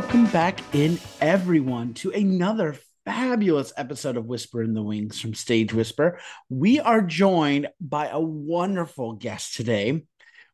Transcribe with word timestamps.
Welcome 0.00 0.26
back 0.26 0.60
in, 0.76 1.00
everyone, 1.20 1.92
to 1.94 2.12
another 2.12 2.76
fabulous 3.04 3.72
episode 3.76 4.16
of 4.16 4.26
Whisper 4.26 4.62
in 4.62 4.72
the 4.72 4.80
Wings 4.80 5.20
from 5.20 5.34
Stage 5.34 5.74
Whisper. 5.74 6.20
We 6.48 6.78
are 6.78 7.02
joined 7.02 7.66
by 7.80 8.06
a 8.06 8.20
wonderful 8.20 9.14
guest 9.14 9.56
today. 9.56 10.04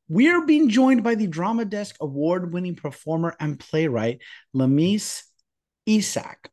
We 0.09 0.31
are 0.31 0.47
being 0.47 0.71
joined 0.71 1.05
by 1.05 1.17
the 1.17 1.27
Drama 1.27 1.67
Desk 1.67 1.95
award 2.01 2.55
winning 2.55 2.75
performer 2.75 3.37
and 3.39 3.61
playwright, 3.61 4.23
Lameece 4.57 5.25
Issaq, 5.87 6.47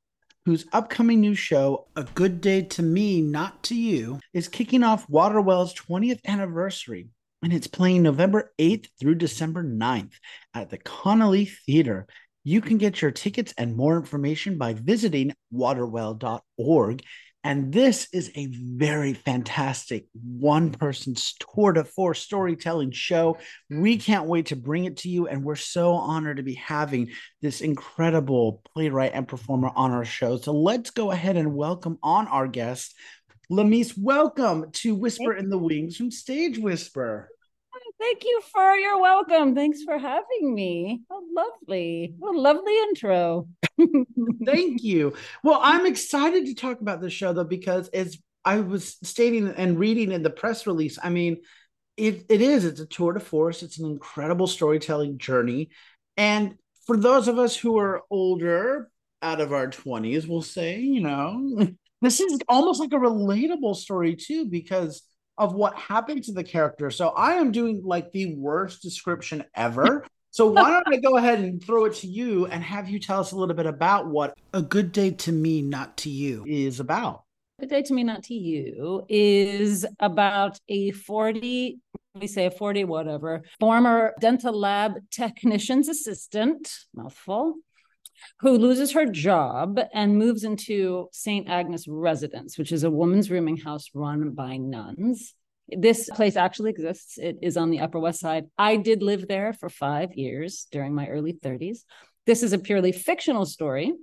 whose 0.44 0.66
upcoming 0.74 1.22
new 1.22 1.34
show, 1.34 1.88
A 1.96 2.04
Good 2.04 2.42
Day 2.42 2.64
to 2.64 2.84
Me, 2.84 3.22
Not 3.22 3.64
to 3.64 3.74
You, 3.74 4.20
is 4.34 4.50
kicking 4.50 4.84
off 4.84 5.10
Waterwell's 5.10 5.74
20th 5.76 6.20
anniversary. 6.28 7.08
And 7.42 7.54
it's 7.54 7.68
playing 7.68 8.04
November 8.04 8.52
8th 8.60 8.90
through 9.00 9.16
December 9.16 9.64
9th 9.64 10.16
at 10.54 10.70
the 10.70 10.78
Connelly 10.78 11.46
Theater. 11.46 12.06
You 12.44 12.62
can 12.62 12.78
get 12.78 13.02
your 13.02 13.12
tickets 13.12 13.54
and 13.58 13.76
more 13.76 13.98
information 13.98 14.58
by 14.58 14.74
visiting 14.74 15.34
waterwell.org. 15.54 17.04
And 17.44 17.74
this 17.74 18.08
is 18.14 18.32
a 18.36 18.48
very 18.52 19.14
fantastic 19.14 20.06
one 20.14 20.72
person 20.72 21.16
tour 21.40 21.74
de 21.74 21.84
force 21.84 22.20
storytelling 22.20 22.92
show. 22.92 23.38
We 23.70 23.98
can't 23.98 24.28
wait 24.28 24.48
to 24.48 24.56
bring 24.56 24.86
it 24.86 24.98
to 24.98 25.10
you. 25.10 25.28
And 25.28 25.44
we're 25.44 25.56
so 25.56 25.94
honored 25.94 26.38
to 26.38 26.44
be 26.44 26.54
having 26.54 27.10
this 27.42 27.62
incredible 27.62 28.62
playwright 28.74 29.14
and 29.14 29.28
performer 29.28 29.72
on 29.76 29.92
our 29.92 30.06
show. 30.06 30.38
So 30.38 30.52
let's 30.52 30.92
go 30.92 31.12
ahead 31.12 31.36
and 31.36 31.56
welcome 31.56 31.98
on 32.04 32.28
our 32.28 32.48
guest. 32.48 32.96
Lameece, 33.52 33.98
welcome 33.98 34.72
to 34.72 34.96
Whisper 34.96 35.34
in 35.34 35.50
the 35.50 35.58
Wings 35.58 35.98
from 35.98 36.12
Stage 36.12 36.58
Whisper. 36.58 37.28
Thank 38.02 38.24
you 38.24 38.42
for 38.52 38.76
your 38.76 39.00
welcome. 39.00 39.54
Thanks 39.54 39.84
for 39.84 39.98
having 39.98 40.56
me. 40.56 41.02
Oh, 41.12 41.24
lovely. 41.36 42.16
What 42.18 42.36
a 42.36 42.40
lovely 42.40 42.76
intro. 42.76 43.48
Thank 44.46 44.84
you. 44.84 45.14
Well, 45.44 45.60
I'm 45.62 45.86
excited 45.86 46.48
to 46.48 46.56
talk 46.56 46.82
about 46.82 47.00
this 47.00 47.14
show 47.14 47.32
though, 47.32 47.44
because 47.44 47.90
as 47.90 48.18
I 48.44 48.62
was 48.62 48.98
stating 49.04 49.48
and 49.50 49.78
reading 49.78 50.12
in 50.12 50.24
the 50.24 50.32
press 50.32 50.66
release, 50.66 50.98
I 51.02 51.10
mean, 51.10 51.38
it, 51.96 52.26
it 52.28 52.42
is, 52.42 52.66
it's 52.66 52.80
a 52.80 52.88
tour 52.88 53.14
de 53.14 53.20
force. 53.20 53.62
It's 53.62 53.78
an 53.78 53.86
incredible 53.86 54.48
storytelling 54.48 55.20
journey. 55.20 55.70
And 56.18 56.56
for 56.88 56.98
those 56.98 57.28
of 57.28 57.38
us 57.38 57.56
who 57.56 57.78
are 57.78 58.02
older, 58.10 58.90
out 59.22 59.42
of 59.42 59.54
our 59.54 59.68
20s, 59.68 60.28
we'll 60.28 60.42
say, 60.42 60.80
you 60.80 61.02
know, 61.02 61.68
this 62.02 62.20
is 62.20 62.40
almost 62.48 62.80
like 62.80 62.94
a 62.94 62.98
relatable 62.98 63.76
story 63.76 64.16
too, 64.16 64.46
because 64.46 65.04
of 65.42 65.56
what 65.56 65.76
happened 65.76 66.24
to 66.24 66.32
the 66.32 66.44
character. 66.44 66.92
So 66.92 67.10
I 67.10 67.34
am 67.34 67.52
doing 67.52 67.82
like 67.84 68.12
the 68.12 68.36
worst 68.36 68.84
description 68.84 69.44
ever. 69.56 70.06
So 70.34 70.50
why 70.50 70.70
don't 70.70 70.88
I 70.88 70.96
go 70.96 71.18
ahead 71.18 71.40
and 71.40 71.62
throw 71.62 71.84
it 71.84 71.96
to 71.96 72.08
you 72.08 72.46
and 72.46 72.64
have 72.64 72.88
you 72.88 73.00
tell 73.00 73.20
us 73.20 73.34
a 73.34 73.36
little 73.36 73.54
bit 73.54 73.66
about 73.66 74.08
what 74.08 74.34
a 74.54 74.62
good 74.62 74.94
day 74.94 75.12
to 75.12 75.32
me, 75.34 75.62
not 75.62 75.98
to 75.98 76.10
you 76.10 76.46
is 76.48 76.80
about. 76.80 77.24
A 77.60 77.64
Good 77.64 77.70
day 77.70 77.82
to 77.82 77.94
me, 77.94 78.06
not 78.06 78.24
to 78.24 78.34
you 78.34 79.04
is 79.10 79.86
about 80.00 80.58
a 80.70 80.92
40, 80.92 81.80
we 82.16 82.28
say 82.28 82.46
a 82.46 82.52
40, 82.52 82.86
whatever, 82.86 83.42
former 83.60 84.14
dental 84.22 84.58
lab 84.58 84.94
technician's 85.12 85.90
assistant, 85.90 86.72
mouthful, 86.96 87.56
who 88.40 88.58
loses 88.58 88.92
her 88.94 89.06
job 89.06 89.80
and 89.94 90.18
moves 90.18 90.44
into 90.44 91.08
St. 91.12 91.50
Agnes 91.50 91.88
Residence, 91.88 92.58
which 92.58 92.72
is 92.72 92.84
a 92.84 92.92
woman's 92.92 93.32
rooming 93.32 93.58
house 93.58 93.90
run 93.94 94.32
by 94.32 94.58
nuns. 94.58 95.34
This 95.70 96.10
place 96.10 96.36
actually 96.36 96.72
exists. 96.72 97.18
It 97.18 97.38
is 97.42 97.56
on 97.56 97.70
the 97.70 97.80
Upper 97.80 98.00
West 98.00 98.20
Side. 98.20 98.46
I 98.58 98.76
did 98.76 99.02
live 99.02 99.28
there 99.28 99.54
for 99.54 99.70
five 99.70 100.14
years 100.16 100.68
during 100.72 100.94
my 100.94 101.08
early 101.08 101.34
30s. 101.34 101.80
This 102.26 102.44
is 102.44 102.54
a 102.54 102.60
purely 102.60 102.92
fictional 102.92 103.46
story. 103.46 103.94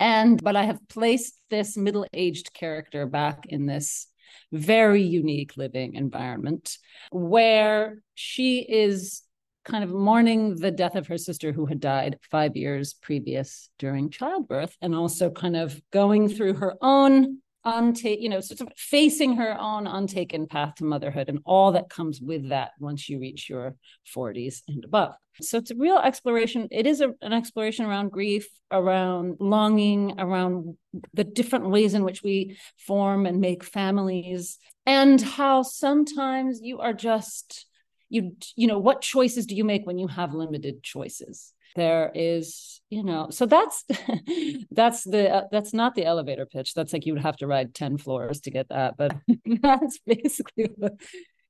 And 0.00 0.42
but 0.42 0.56
I 0.56 0.64
have 0.64 0.80
placed 0.88 1.34
this 1.50 1.76
middle-aged 1.76 2.52
character 2.52 3.06
back 3.06 3.46
in 3.48 3.66
this 3.66 4.06
very 4.52 5.02
unique 5.02 5.56
living 5.56 5.94
environment 5.94 6.76
where 7.10 8.02
she 8.14 8.60
is 8.60 9.22
kind 9.64 9.84
of 9.84 9.90
mourning 9.90 10.56
the 10.56 10.70
death 10.70 10.94
of 10.94 11.06
her 11.06 11.18
sister 11.18 11.52
who 11.52 11.66
had 11.66 11.80
died 11.80 12.18
five 12.30 12.56
years 12.56 12.94
previous 12.94 13.70
during 13.78 14.10
childbirth 14.10 14.76
and 14.80 14.94
also 14.94 15.30
kind 15.30 15.56
of 15.56 15.80
going 15.92 16.28
through 16.28 16.54
her 16.54 16.74
own 16.80 17.38
untake 17.66 18.20
you 18.20 18.28
know 18.28 18.40
sort 18.40 18.60
of 18.60 18.68
facing 18.76 19.36
her 19.36 19.58
own 19.60 19.86
untaken 19.86 20.46
path 20.46 20.76
to 20.76 20.84
motherhood 20.84 21.28
and 21.28 21.40
all 21.44 21.72
that 21.72 21.90
comes 21.90 22.20
with 22.20 22.48
that 22.48 22.70
once 22.78 23.08
you 23.08 23.18
reach 23.18 23.50
your 23.50 23.74
40s 24.14 24.62
and 24.68 24.84
above. 24.84 25.14
So 25.40 25.58
it's 25.58 25.70
a 25.70 25.76
real 25.76 25.98
exploration. 25.98 26.68
It 26.70 26.86
is 26.86 27.00
a, 27.00 27.10
an 27.22 27.32
exploration 27.32 27.84
around 27.84 28.10
grief 28.10 28.48
around 28.72 29.36
longing 29.40 30.14
around 30.18 30.76
the 31.14 31.24
different 31.24 31.68
ways 31.68 31.94
in 31.94 32.04
which 32.04 32.22
we 32.22 32.58
form 32.76 33.26
and 33.26 33.40
make 33.40 33.64
families 33.64 34.58
and 34.86 35.20
how 35.20 35.62
sometimes 35.62 36.60
you 36.62 36.78
are 36.78 36.92
just 36.92 37.66
you 38.08 38.36
you 38.56 38.66
know 38.66 38.78
what 38.78 39.00
choices 39.02 39.46
do 39.46 39.54
you 39.54 39.64
make 39.64 39.86
when 39.86 39.98
you 39.98 40.06
have 40.08 40.34
limited 40.34 40.82
choices? 40.82 41.52
There 41.76 42.10
is 42.14 42.80
you 42.90 43.04
know 43.04 43.28
so 43.30 43.46
that's 43.46 43.84
that's 44.70 45.04
the 45.04 45.30
uh, 45.30 45.42
that's 45.50 45.72
not 45.74 45.94
the 45.94 46.04
elevator 46.04 46.46
pitch. 46.46 46.74
That's 46.74 46.92
like 46.92 47.06
you 47.06 47.12
would 47.12 47.22
have 47.22 47.36
to 47.38 47.46
ride 47.46 47.74
10 47.74 47.98
floors 47.98 48.40
to 48.42 48.50
get 48.50 48.68
that 48.70 48.96
but 48.96 49.14
that's 49.62 49.98
basically 50.06 50.70
what, 50.76 50.94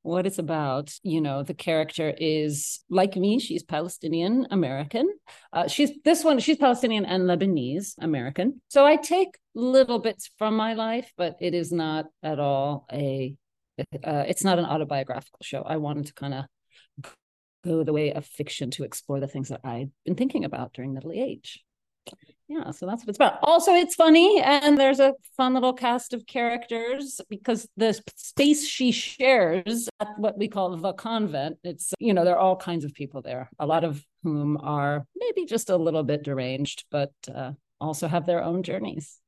what 0.03 0.27
it's 0.27 0.39
about. 0.39 0.93
You 1.03 1.21
know 1.21 1.43
the 1.43 1.55
character 1.55 2.13
is 2.19 2.81
like 2.91 3.17
me 3.17 3.39
she's 3.39 3.63
palestinian 3.63 4.49
american. 4.51 5.09
Uh, 5.53 5.69
she's 5.69 5.93
this 6.05 6.25
one 6.25 6.41
she's 6.41 6.57
palestinian 6.57 7.05
and 7.05 7.25
lebanese 7.25 7.95
american. 8.01 8.61
So 8.69 8.85
i 8.85 8.97
take 8.97 9.39
little 9.55 9.99
bits 9.99 10.31
from 10.39 10.57
my 10.57 10.75
life 10.75 11.13
but 11.17 11.37
it 11.41 11.55
is 11.55 11.73
not 11.73 12.07
at 12.23 12.39
all 12.39 12.87
a 12.93 13.35
uh, 14.05 14.25
it's 14.27 14.45
not 14.45 14.59
an 14.59 14.65
autobiographical 14.65 15.41
show. 15.43 15.63
I 15.63 15.77
wanted 15.77 16.07
to 16.07 16.15
kind 16.15 16.35
of 16.35 16.45
go 17.65 17.83
the 17.83 17.93
way 17.93 18.13
of 18.13 18.25
fiction 18.25 18.71
to 18.73 18.85
explore 18.85 19.21
the 19.21 19.27
things 19.27 19.49
that 19.49 19.61
I've 19.65 19.91
been 20.05 20.15
thinking 20.15 20.45
about 20.45 20.73
during 20.73 20.95
middle 20.95 21.13
age. 21.13 21.65
Yeah, 22.49 22.71
so 22.71 22.87
that's 22.87 23.03
what 23.03 23.11
it's 23.11 23.19
about. 23.19 23.41
Also, 23.43 23.75
it's 23.75 23.95
funny, 23.95 24.41
and 24.41 24.79
there's 24.79 25.01
a 25.01 25.13
fun 25.37 25.53
little 25.53 25.75
cast 25.75 26.15
of 26.15 26.25
characters 26.25 27.21
because 27.29 27.69
the 27.77 28.01
space 28.17 28.67
she 28.67 28.91
shares 28.91 29.91
at 30.01 30.09
what 30.17 30.39
we 30.39 30.49
call 30.49 30.75
the 30.75 30.95
convent, 30.95 31.59
it's, 31.63 31.93
you 31.99 32.15
know, 32.15 32.25
there 32.25 32.37
are 32.37 32.41
all 32.41 32.57
kinds 32.57 32.87
of 32.87 32.95
people 32.95 33.21
there, 33.21 33.51
a 33.59 33.67
lot 33.67 33.85
of 33.85 34.03
whom 34.23 34.57
are 34.63 35.05
maybe 35.15 35.45
just 35.45 35.69
a 35.69 35.77
little 35.77 36.03
bit 36.03 36.23
deranged, 36.23 36.87
but 36.91 37.13
uh, 37.35 37.53
also 37.83 38.09
have 38.09 38.25
their 38.25 38.43
own 38.43 38.63
journeys. 38.63 39.19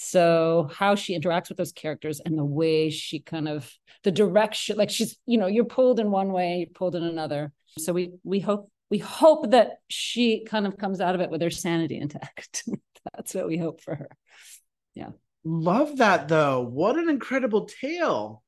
So 0.00 0.70
how 0.72 0.94
she 0.94 1.18
interacts 1.18 1.48
with 1.48 1.58
those 1.58 1.72
characters 1.72 2.20
and 2.20 2.38
the 2.38 2.44
way 2.44 2.88
she 2.88 3.18
kind 3.18 3.48
of 3.48 3.68
the 4.04 4.12
direction, 4.12 4.76
like 4.76 4.90
she's, 4.90 5.18
you 5.26 5.38
know, 5.38 5.48
you're 5.48 5.64
pulled 5.64 5.98
in 5.98 6.12
one 6.12 6.30
way, 6.32 6.58
you're 6.58 6.72
pulled 6.72 6.94
in 6.94 7.02
another. 7.02 7.52
So 7.78 7.92
we 7.92 8.12
we 8.22 8.38
hope 8.38 8.70
we 8.90 8.98
hope 8.98 9.50
that 9.50 9.80
she 9.88 10.44
kind 10.44 10.68
of 10.68 10.78
comes 10.78 11.00
out 11.00 11.16
of 11.16 11.20
it 11.20 11.30
with 11.30 11.42
her 11.42 11.50
sanity 11.50 11.98
intact. 11.98 12.62
That's 13.16 13.34
what 13.34 13.48
we 13.48 13.58
hope 13.58 13.80
for 13.80 13.96
her. 13.96 14.08
Yeah. 14.94 15.10
Love 15.42 15.96
that 15.96 16.28
though. 16.28 16.60
What 16.60 16.96
an 16.96 17.10
incredible 17.10 17.64
tale. 17.64 18.44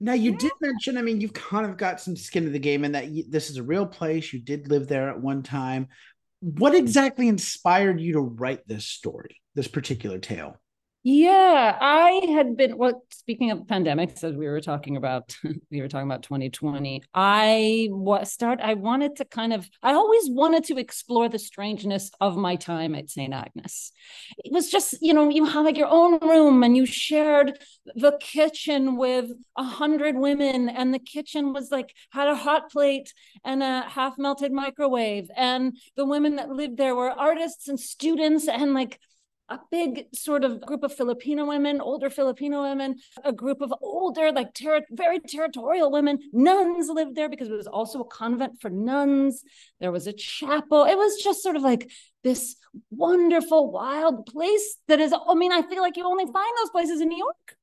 Now 0.00 0.14
you 0.14 0.32
yeah. 0.32 0.38
did 0.38 0.52
mention, 0.60 0.98
I 0.98 1.02
mean, 1.02 1.20
you've 1.20 1.32
kind 1.32 1.64
of 1.64 1.76
got 1.76 2.00
some 2.00 2.16
skin 2.16 2.44
in 2.44 2.52
the 2.52 2.58
game, 2.58 2.82
and 2.82 2.96
that 2.96 3.06
you, 3.06 3.22
this 3.28 3.50
is 3.50 3.56
a 3.56 3.62
real 3.62 3.86
place. 3.86 4.32
You 4.32 4.40
did 4.40 4.66
live 4.66 4.88
there 4.88 5.08
at 5.10 5.20
one 5.20 5.44
time. 5.44 5.86
What 6.40 6.72
mm-hmm. 6.72 6.82
exactly 6.82 7.28
inspired 7.28 8.00
you 8.00 8.14
to 8.14 8.20
write 8.20 8.66
this 8.66 8.84
story, 8.84 9.36
this 9.54 9.68
particular 9.68 10.18
tale? 10.18 10.56
Yeah, 11.04 11.76
I 11.80 12.26
had 12.32 12.56
been 12.56 12.76
well, 12.76 13.02
speaking 13.10 13.50
of 13.50 13.66
pandemics, 13.66 14.22
as 14.22 14.36
we 14.36 14.46
were 14.46 14.60
talking 14.60 14.96
about, 14.96 15.36
we 15.70 15.80
were 15.80 15.88
talking 15.88 16.06
about 16.06 16.22
2020. 16.22 17.02
I 17.12 17.88
was 17.90 18.32
start 18.32 18.60
I 18.60 18.74
wanted 18.74 19.16
to 19.16 19.24
kind 19.24 19.52
of 19.52 19.68
I 19.82 19.94
always 19.94 20.30
wanted 20.30 20.62
to 20.64 20.78
explore 20.78 21.28
the 21.28 21.40
strangeness 21.40 22.12
of 22.20 22.36
my 22.36 22.54
time 22.54 22.94
at 22.94 23.10
St. 23.10 23.34
Agnes. 23.34 23.90
It 24.44 24.52
was 24.52 24.70
just, 24.70 24.96
you 25.00 25.12
know, 25.12 25.28
you 25.28 25.44
have 25.44 25.64
like 25.64 25.76
your 25.76 25.90
own 25.90 26.20
room 26.20 26.62
and 26.62 26.76
you 26.76 26.86
shared 26.86 27.58
the 27.96 28.16
kitchen 28.20 28.96
with 28.96 29.32
a 29.56 29.64
hundred 29.64 30.16
women, 30.16 30.68
and 30.68 30.94
the 30.94 31.00
kitchen 31.00 31.52
was 31.52 31.72
like 31.72 31.92
had 32.12 32.28
a 32.28 32.36
hot 32.36 32.70
plate 32.70 33.12
and 33.44 33.60
a 33.60 33.82
half 33.88 34.18
melted 34.18 34.52
microwave. 34.52 35.28
And 35.36 35.76
the 35.96 36.06
women 36.06 36.36
that 36.36 36.50
lived 36.50 36.76
there 36.76 36.94
were 36.94 37.10
artists 37.10 37.66
and 37.66 37.80
students 37.80 38.46
and 38.46 38.72
like 38.72 39.00
a 39.52 39.60
big 39.70 40.06
sort 40.14 40.44
of 40.44 40.60
group 40.60 40.82
of 40.82 40.94
Filipino 40.94 41.46
women, 41.46 41.80
older 41.80 42.08
Filipino 42.08 42.62
women, 42.62 42.96
a 43.22 43.32
group 43.32 43.60
of 43.60 43.72
older, 43.80 44.32
like 44.32 44.54
ter- 44.54 44.86
very 44.90 45.20
territorial 45.20 45.90
women. 45.90 46.18
Nuns 46.32 46.88
lived 46.88 47.14
there 47.14 47.28
because 47.28 47.48
it 47.48 47.54
was 47.54 47.66
also 47.66 48.00
a 48.00 48.04
convent 48.04 48.60
for 48.60 48.70
nuns. 48.70 49.44
There 49.80 49.92
was 49.92 50.06
a 50.06 50.12
chapel. 50.12 50.84
It 50.84 50.96
was 50.96 51.22
just 51.22 51.42
sort 51.42 51.56
of 51.56 51.62
like 51.62 51.90
this 52.24 52.56
wonderful, 52.90 53.70
wild 53.70 54.26
place 54.26 54.78
that 54.88 55.00
is, 55.00 55.12
I 55.12 55.34
mean, 55.34 55.52
I 55.52 55.62
feel 55.62 55.82
like 55.82 55.96
you 55.96 56.06
only 56.06 56.24
find 56.24 56.52
those 56.58 56.70
places 56.70 57.00
in 57.00 57.08
New 57.08 57.18
York. 57.18 57.56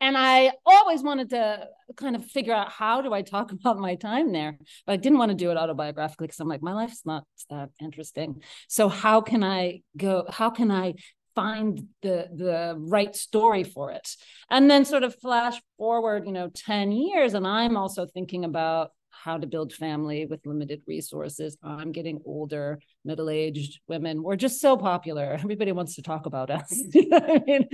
And 0.00 0.16
I 0.16 0.52
always 0.64 1.02
wanted 1.02 1.30
to 1.30 1.68
kind 1.96 2.14
of 2.14 2.24
figure 2.24 2.54
out 2.54 2.70
how 2.70 3.02
do 3.02 3.12
I 3.12 3.22
talk 3.22 3.52
about 3.52 3.78
my 3.78 3.94
time 3.94 4.32
there, 4.32 4.58
but 4.86 4.92
I 4.92 4.96
didn't 4.96 5.18
want 5.18 5.30
to 5.30 5.36
do 5.36 5.50
it 5.50 5.56
autobiographically 5.56 6.26
because 6.26 6.40
I'm 6.40 6.48
like, 6.48 6.62
my 6.62 6.72
life's 6.72 7.02
not 7.04 7.24
that 7.50 7.70
interesting. 7.80 8.42
So 8.68 8.88
how 8.88 9.20
can 9.20 9.42
I 9.42 9.82
go? 9.96 10.24
How 10.28 10.50
can 10.50 10.70
I 10.70 10.94
find 11.34 11.88
the 12.02 12.28
the 12.34 12.74
right 12.78 13.14
story 13.14 13.64
for 13.64 13.90
it? 13.92 14.08
And 14.50 14.70
then 14.70 14.84
sort 14.84 15.02
of 15.02 15.14
flash 15.16 15.60
forward, 15.76 16.26
you 16.26 16.32
know, 16.32 16.50
10 16.54 16.92
years, 16.92 17.34
and 17.34 17.46
I'm 17.46 17.76
also 17.76 18.06
thinking 18.06 18.44
about 18.44 18.90
how 19.24 19.36
to 19.36 19.46
build 19.46 19.72
family 19.72 20.26
with 20.26 20.46
limited 20.46 20.82
resources. 20.86 21.56
I'm 21.62 21.92
getting 21.92 22.20
older, 22.24 22.80
middle 23.04 23.30
aged 23.30 23.80
women. 23.88 24.22
We're 24.22 24.36
just 24.36 24.60
so 24.60 24.76
popular. 24.76 25.32
Everybody 25.42 25.72
wants 25.72 25.96
to 25.96 26.02
talk 26.02 26.26
about 26.26 26.50
us. 26.50 26.82
I 26.94 27.42
mean? 27.46 27.68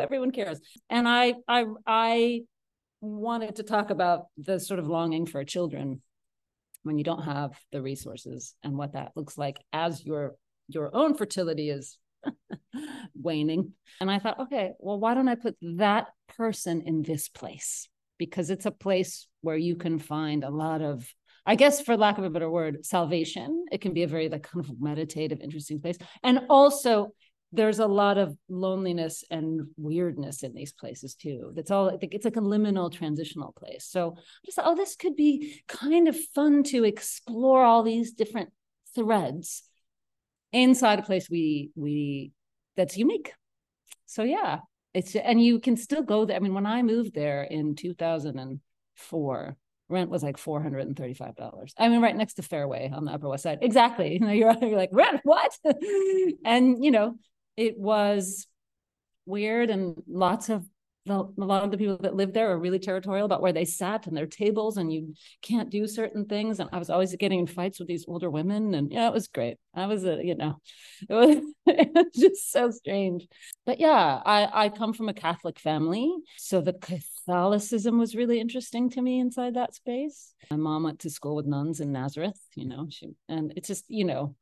Everyone 0.00 0.30
cares. 0.30 0.60
And 0.90 1.08
I, 1.08 1.34
I, 1.48 1.64
I 1.86 2.40
wanted 3.00 3.56
to 3.56 3.62
talk 3.62 3.90
about 3.90 4.26
the 4.36 4.58
sort 4.60 4.80
of 4.80 4.88
longing 4.88 5.26
for 5.26 5.44
children 5.44 6.02
when 6.82 6.98
you 6.98 7.04
don't 7.04 7.22
have 7.22 7.52
the 7.70 7.82
resources 7.82 8.54
and 8.62 8.76
what 8.76 8.94
that 8.94 9.12
looks 9.14 9.38
like 9.38 9.58
as 9.72 10.04
your 10.04 10.34
your 10.68 10.94
own 10.94 11.14
fertility 11.14 11.68
is 11.68 11.98
waning. 13.14 13.72
And 14.00 14.10
I 14.10 14.18
thought, 14.18 14.40
okay, 14.40 14.72
well, 14.78 14.98
why 14.98 15.14
don't 15.14 15.28
I 15.28 15.34
put 15.34 15.56
that 15.60 16.06
person 16.28 16.82
in 16.82 17.02
this 17.02 17.28
place? 17.28 17.88
because 18.22 18.50
it's 18.50 18.66
a 18.66 18.70
place 18.70 19.26
where 19.40 19.56
you 19.56 19.74
can 19.74 19.98
find 19.98 20.44
a 20.44 20.48
lot 20.48 20.80
of 20.80 21.12
I 21.44 21.56
guess 21.56 21.80
for 21.80 21.96
lack 21.96 22.18
of 22.18 22.24
a 22.24 22.30
better 22.30 22.48
word, 22.48 22.86
salvation. 22.86 23.64
It 23.72 23.80
can 23.80 23.92
be 23.92 24.04
a 24.04 24.06
very 24.06 24.28
like 24.28 24.44
kind 24.44 24.64
of 24.64 24.80
meditative, 24.80 25.40
interesting 25.40 25.80
place. 25.80 25.98
And 26.22 26.42
also 26.48 27.14
there's 27.52 27.78
a 27.78 27.86
lot 27.86 28.16
of 28.18 28.36
loneliness 28.48 29.24
and 29.30 29.68
weirdness 29.76 30.42
in 30.42 30.54
these 30.54 30.72
places 30.72 31.14
too. 31.14 31.52
That's 31.54 31.70
all 31.70 31.90
I 31.90 31.98
think 31.98 32.14
it's 32.14 32.24
like 32.24 32.36
a 32.36 32.40
liminal 32.40 32.90
transitional 32.92 33.52
place. 33.52 33.84
So 33.84 34.14
I 34.16 34.46
just 34.46 34.58
oh, 34.62 34.74
this 34.74 34.96
could 34.96 35.16
be 35.16 35.62
kind 35.68 36.08
of 36.08 36.18
fun 36.34 36.62
to 36.64 36.84
explore 36.84 37.62
all 37.62 37.82
these 37.82 38.12
different 38.12 38.50
threads 38.94 39.62
inside 40.52 40.98
a 40.98 41.02
place 41.02 41.28
we 41.30 41.70
we 41.74 42.32
that's 42.76 42.96
unique. 42.96 43.32
So 44.06 44.22
yeah, 44.22 44.60
it's 44.94 45.14
and 45.14 45.42
you 45.42 45.60
can 45.60 45.76
still 45.76 46.02
go 46.02 46.24
there. 46.24 46.36
I 46.36 46.40
mean, 46.40 46.54
when 46.54 46.66
I 46.66 46.82
moved 46.82 47.14
there 47.14 47.42
in 47.42 47.74
2004, 47.74 49.56
rent 49.92 50.10
was 50.10 50.22
like 50.22 50.38
$435. 50.38 51.72
I 51.78 51.88
mean, 51.88 52.00
right 52.00 52.16
next 52.16 52.34
to 52.34 52.42
Fairway 52.42 52.90
on 52.92 53.04
the 53.04 53.12
Upper 53.12 53.28
West 53.28 53.44
Side. 53.44 53.58
Exactly. 53.62 54.14
You 54.14 54.20
know, 54.20 54.32
you're, 54.32 54.54
you're 54.60 54.76
like, 54.76 54.90
rent, 54.92 55.20
what? 55.22 55.56
and, 56.44 56.82
you 56.82 56.90
know, 56.90 57.16
it 57.56 57.78
was 57.78 58.46
weird 59.26 59.70
and 59.70 60.02
lots 60.06 60.48
of 60.48 60.64
the, 61.04 61.14
a 61.14 61.44
lot 61.44 61.64
of 61.64 61.70
the 61.70 61.78
people 61.78 61.98
that 61.98 62.14
lived 62.14 62.34
there 62.34 62.50
are 62.52 62.58
really 62.58 62.78
territorial 62.78 63.26
about 63.26 63.42
where 63.42 63.52
they 63.52 63.64
sat 63.64 64.06
and 64.06 64.16
their 64.16 64.26
tables 64.26 64.76
and 64.76 64.92
you 64.92 65.14
can't 65.40 65.70
do 65.70 65.86
certain 65.86 66.26
things 66.26 66.60
and 66.60 66.70
i 66.72 66.78
was 66.78 66.90
always 66.90 67.14
getting 67.16 67.40
in 67.40 67.46
fights 67.46 67.78
with 67.78 67.88
these 67.88 68.04
older 68.06 68.30
women 68.30 68.74
and 68.74 68.92
yeah 68.92 69.08
it 69.08 69.12
was 69.12 69.28
great. 69.28 69.56
I 69.74 69.86
was 69.86 70.04
a 70.04 70.20
you 70.22 70.36
know 70.36 70.60
it 71.08 71.14
was, 71.14 71.44
it 71.66 71.90
was 71.94 72.06
just 72.14 72.52
so 72.52 72.70
strange. 72.70 73.26
But 73.66 73.80
yeah 73.80 74.20
i 74.24 74.66
i 74.66 74.68
come 74.68 74.92
from 74.92 75.08
a 75.08 75.14
catholic 75.14 75.58
family 75.58 76.14
so 76.36 76.60
the 76.60 76.74
catholicism 76.74 77.98
was 77.98 78.14
really 78.14 78.38
interesting 78.38 78.90
to 78.90 79.02
me 79.02 79.18
inside 79.18 79.54
that 79.54 79.74
space. 79.74 80.34
My 80.50 80.56
mom 80.56 80.84
went 80.84 81.00
to 81.00 81.10
school 81.10 81.34
with 81.34 81.46
nuns 81.46 81.80
in 81.80 81.90
nazareth 81.92 82.40
you 82.54 82.66
know 82.66 82.86
she 82.90 83.08
and 83.28 83.52
it's 83.56 83.68
just 83.68 83.84
you 83.88 84.04
know 84.04 84.36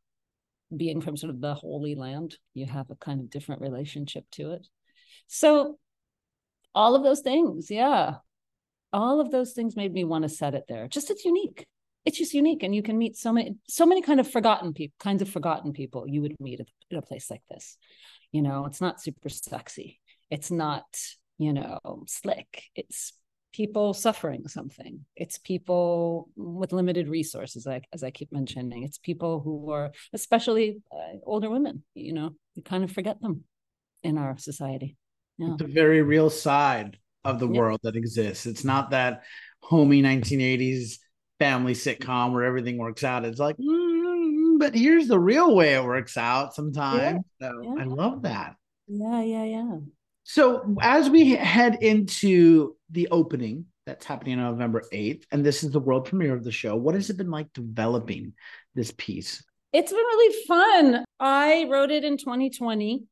being 0.77 1.01
from 1.01 1.17
sort 1.17 1.31
of 1.31 1.41
the 1.41 1.55
holy 1.55 1.95
land 1.95 2.37
you 2.55 2.67
have 2.67 2.91
a 2.91 2.95
kind 2.97 3.21
of 3.21 3.31
different 3.31 3.61
relationship 3.61 4.25
to 4.33 4.53
it. 4.53 4.67
So 5.27 5.79
all 6.75 6.95
of 6.95 7.03
those 7.03 7.21
things 7.21 7.71
yeah. 7.71 8.17
All 8.93 9.21
of 9.21 9.31
those 9.31 9.53
things 9.53 9.77
made 9.77 9.93
me 9.93 10.05
want 10.05 10.23
to 10.25 10.29
set 10.29 10.55
it 10.55 10.65
there. 10.69 10.89
Just 10.89 11.11
it's 11.11 11.25
unique. 11.25 11.67
It's 12.05 12.19
just 12.19 12.35
unique 12.35 12.63
and 12.63 12.75
you 12.75 12.83
can 12.83 12.99
meet 12.99 13.17
so 13.17 13.33
many 13.33 13.57
so 13.69 13.87
many 13.87 14.03
kind 14.03 14.21
of 14.21 14.31
forgotten 14.31 14.73
people 14.73 14.95
kinds 14.99 15.23
of 15.23 15.29
forgotten 15.29 15.73
people 15.73 16.09
you 16.09 16.23
would 16.23 16.35
meet 16.41 16.61
at, 16.61 16.69
a 16.97 17.03
place 17.03 17.31
like 17.31 17.43
this. 17.51 17.77
You 18.33 18.43
know 18.43 18.67
it's 18.67 18.81
not 18.81 19.01
super 19.01 19.29
sexy. 19.29 20.01
It's 20.31 20.51
not 20.51 20.85
you 21.39 21.53
know 21.53 22.05
slick. 22.07 22.65
It's 22.75 23.13
people 23.53 23.93
suffering 23.93 24.47
something 24.47 25.05
it's 25.17 25.39
people 25.39 26.29
with 26.37 26.73
limited 26.73 27.09
resources 27.09 27.67
like 27.67 27.85
as 27.93 28.05
i 28.05 28.11
keep 28.11 28.31
mentioning 28.33 28.85
it's 28.85 28.99
people 28.99 29.41
who 29.41 29.71
are 29.71 29.91
especially 30.13 30.81
uh, 30.93 31.17
older 31.25 31.51
women 31.51 31.83
you 31.95 32.13
know 32.13 32.31
you 32.55 32.63
kind 32.63 32.85
of 32.85 32.93
forget 32.93 33.21
them 33.21 33.45
in 34.03 34.19
our 34.19 34.39
society 34.39 34.97
yeah. 35.39 35.55
the 35.59 35.67
very 35.67 36.03
real 36.03 36.31
side 36.31 36.99
of 37.25 37.39
the 37.39 37.49
yeah. 37.49 37.59
world 37.59 37.81
that 37.83 37.97
exists. 37.97 38.47
It's 38.47 38.65
not 38.65 38.91
that 38.91 39.23
homey 39.63 40.03
1980s 40.03 40.99
family 41.39 41.73
sitcom 41.73 42.33
where 42.33 42.45
everything 42.45 42.79
works 42.79 43.05
out. 43.05 43.25
It's 43.25 43.41
like, 43.41 43.57
mm, 43.57 44.59
but 44.59 44.75
here's 44.75 45.09
the 45.09 45.19
real 45.19 45.55
way 45.55 45.75
it 45.75 45.85
works 45.85 46.17
out 46.17 46.55
sometimes. 46.55 47.25
Yeah. 47.41 47.49
So 47.49 47.77
I 47.79 47.85
love 47.85 48.23
that. 48.23 48.57
Yeah, 48.87 49.23
yeah, 49.23 49.45
yeah. 49.45 49.77
So 50.25 50.77
as 50.81 51.09
we 51.09 51.31
head 51.31 51.79
into 51.81 52.77
the 52.91 53.09
opening 53.11 53.67
that's 53.87 54.05
happening 54.05 54.39
on 54.39 54.53
November 54.53 54.83
8th, 54.93 55.25
and 55.31 55.45
this 55.45 55.63
is 55.63 55.71
the 55.71 55.81
world 55.81 56.05
premiere 56.05 56.35
of 56.35 56.45
the 56.45 56.53
show, 56.53 56.77
what 56.77 56.95
has 56.95 57.11
it 57.11 57.17
been 57.17 57.31
like 57.31 57.53
developing 57.53 58.35
this 58.75 58.93
piece? 58.97 59.43
It's 59.73 59.93
been 59.93 59.99
really 59.99 60.45
fun. 60.47 61.05
I 61.19 61.67
wrote 61.71 61.91
it 61.91 62.05
in 62.05 62.17
2020 62.17 63.05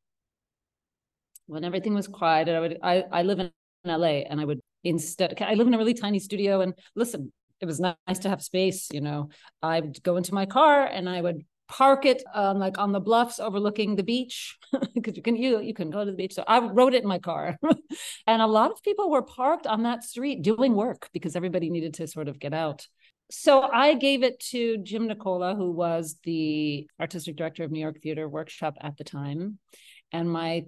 when 1.47 1.63
everything 1.63 1.93
was 1.95 2.07
quiet 2.07 2.47
and 2.47 2.57
I 2.57 2.59
would 2.59 2.77
I, 2.83 3.03
I 3.11 3.23
live 3.23 3.39
in 3.39 3.51
LA 3.85 4.23
and 4.29 4.39
I 4.39 4.45
would 4.45 4.59
instead 4.83 5.41
I 5.41 5.55
live 5.55 5.67
in 5.67 5.73
a 5.73 5.77
really 5.77 5.93
tiny 5.93 6.19
studio 6.19 6.61
and 6.61 6.73
listen, 6.95 7.31
it 7.59 7.65
was 7.65 7.79
nice 7.79 8.19
to 8.19 8.29
have 8.29 8.41
space, 8.41 8.87
you 8.91 9.01
know. 9.01 9.29
I 9.61 9.79
would 9.79 10.01
go 10.03 10.17
into 10.17 10.33
my 10.33 10.45
car 10.45 10.85
and 10.85 11.09
I 11.09 11.21
would 11.21 11.45
park 11.69 12.05
it 12.05 12.23
um, 12.33 12.57
like 12.57 12.77
on 12.77 12.91
the 12.91 12.99
bluffs 12.99 13.39
overlooking 13.39 13.95
the 13.95 14.03
beach 14.03 14.57
because 14.95 15.15
you 15.15 15.21
can 15.23 15.35
you 15.35 15.61
you 15.61 15.73
can 15.73 15.89
go 15.89 16.03
to 16.03 16.11
the 16.11 16.17
beach. 16.17 16.33
So 16.33 16.43
I 16.47 16.59
rode 16.59 16.93
it 16.93 17.03
in 17.03 17.07
my 17.07 17.19
car, 17.19 17.57
and 18.27 18.41
a 18.41 18.47
lot 18.47 18.71
of 18.71 18.83
people 18.83 19.09
were 19.09 19.21
parked 19.21 19.67
on 19.67 19.83
that 19.83 20.03
street 20.03 20.41
doing 20.41 20.75
work 20.75 21.09
because 21.13 21.35
everybody 21.35 21.69
needed 21.69 21.93
to 21.95 22.07
sort 22.07 22.27
of 22.27 22.39
get 22.39 22.53
out. 22.53 22.87
So 23.31 23.61
I 23.61 23.93
gave 23.93 24.23
it 24.23 24.39
to 24.51 24.79
Jim 24.79 25.07
Nicola, 25.07 25.53
who 25.53 25.71
was 25.71 26.17
the 26.23 26.89
artistic 26.99 27.35
director 27.35 27.63
of 27.63 27.71
New 27.71 27.79
York 27.79 28.01
Theater 28.01 28.27
Workshop 28.27 28.75
at 28.81 28.97
the 28.97 29.03
time, 29.03 29.59
and 30.11 30.29
my 30.29 30.65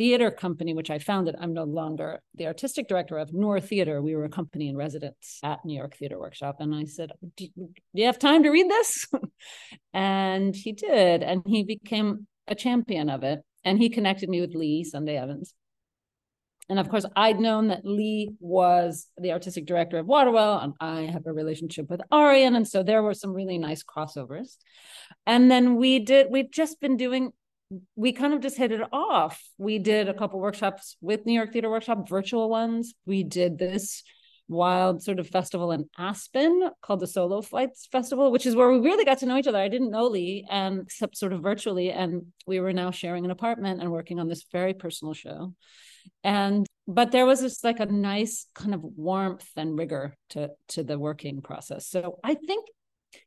theater 0.00 0.30
company, 0.30 0.72
which 0.72 0.90
I 0.90 0.98
founded, 0.98 1.36
I'm 1.38 1.52
no 1.52 1.64
longer 1.64 2.22
the 2.34 2.46
artistic 2.46 2.88
director 2.88 3.18
of 3.18 3.34
Noor 3.34 3.60
Theater. 3.60 4.00
We 4.00 4.16
were 4.16 4.24
a 4.24 4.30
company 4.30 4.68
in 4.68 4.76
residence 4.76 5.38
at 5.42 5.62
New 5.62 5.76
York 5.76 5.94
Theater 5.94 6.18
Workshop. 6.18 6.56
And 6.58 6.74
I 6.74 6.84
said, 6.84 7.12
Do 7.36 7.48
you 7.92 8.06
have 8.06 8.18
time 8.18 8.42
to 8.44 8.48
read 8.48 8.70
this? 8.70 9.06
and 9.92 10.54
he 10.54 10.72
did. 10.72 11.22
And 11.22 11.42
he 11.46 11.64
became 11.64 12.26
a 12.46 12.54
champion 12.54 13.08
of 13.08 13.22
it. 13.22 13.40
And 13.64 13.78
he 13.78 13.90
connected 13.90 14.28
me 14.28 14.40
with 14.40 14.54
Lee 14.54 14.84
Sunday 14.84 15.16
Evans. 15.16 15.54
And 16.68 16.78
of 16.78 16.88
course, 16.88 17.04
I'd 17.16 17.40
known 17.40 17.68
that 17.68 17.84
Lee 17.84 18.30
was 18.38 19.08
the 19.18 19.32
artistic 19.32 19.66
director 19.66 19.98
of 19.98 20.06
Waterwell, 20.06 20.60
and 20.60 20.72
I 20.78 21.02
have 21.02 21.26
a 21.26 21.32
relationship 21.32 21.90
with 21.90 22.00
Arian. 22.12 22.54
And 22.54 22.66
so 22.66 22.84
there 22.84 23.02
were 23.02 23.12
some 23.12 23.32
really 23.32 23.58
nice 23.58 23.82
crossovers. 23.82 24.56
And 25.26 25.50
then 25.50 25.76
we 25.76 25.98
did, 25.98 26.28
we've 26.30 26.50
just 26.50 26.80
been 26.80 26.96
doing 26.96 27.32
we 27.94 28.12
kind 28.12 28.34
of 28.34 28.40
just 28.40 28.56
hit 28.56 28.72
it 28.72 28.82
off. 28.92 29.40
We 29.58 29.78
did 29.78 30.08
a 30.08 30.14
couple 30.14 30.40
workshops 30.40 30.96
with 31.00 31.24
New 31.24 31.32
York 31.32 31.52
Theater 31.52 31.70
Workshop, 31.70 32.08
virtual 32.08 32.48
ones. 32.48 32.94
We 33.06 33.22
did 33.22 33.58
this 33.58 34.02
wild 34.50 35.02
sort 35.02 35.20
of 35.20 35.28
festival 35.28 35.70
in 35.70 35.88
Aspen 35.96 36.70
called 36.82 37.00
the 37.00 37.06
Solo 37.06 37.40
Flights 37.40 37.86
Festival, 37.86 38.32
which 38.32 38.46
is 38.46 38.56
where 38.56 38.70
we 38.70 38.80
really 38.80 39.04
got 39.04 39.18
to 39.18 39.26
know 39.26 39.38
each 39.38 39.46
other. 39.46 39.58
I 39.58 39.68
didn't 39.68 39.92
know 39.92 40.08
Lee, 40.08 40.44
and 40.50 40.80
except 40.80 41.16
sort 41.16 41.32
of 41.32 41.40
virtually, 41.40 41.90
and 41.92 42.26
we 42.46 42.60
were 42.60 42.72
now 42.72 42.90
sharing 42.90 43.24
an 43.24 43.30
apartment 43.30 43.80
and 43.80 43.90
working 43.90 44.18
on 44.18 44.28
this 44.28 44.44
very 44.50 44.74
personal 44.74 45.14
show. 45.14 45.54
And 46.24 46.66
but 46.86 47.12
there 47.12 47.26
was 47.26 47.40
just 47.40 47.62
like 47.62 47.78
a 47.78 47.86
nice 47.86 48.46
kind 48.54 48.74
of 48.74 48.82
warmth 48.82 49.48
and 49.56 49.78
rigor 49.78 50.16
to 50.30 50.50
to 50.68 50.82
the 50.82 50.98
working 50.98 51.40
process. 51.40 51.86
So 51.86 52.18
I 52.24 52.34
think 52.34 52.66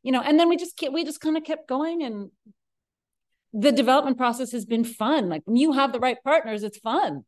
you 0.02 0.12
know, 0.12 0.20
and 0.20 0.38
then 0.38 0.48
we 0.48 0.56
just 0.56 0.78
we 0.92 1.04
just 1.04 1.20
kind 1.20 1.36
of 1.36 1.44
kept 1.44 1.68
going 1.68 2.02
and 2.02 2.30
the 3.56 3.70
development 3.70 4.18
process 4.18 4.50
has 4.50 4.66
been 4.66 4.84
fun. 4.84 5.28
Like 5.28 5.42
when 5.44 5.56
you 5.56 5.72
have 5.72 5.92
the 5.92 6.00
right 6.00 6.18
partners, 6.24 6.64
it's 6.64 6.78
fun 6.78 7.24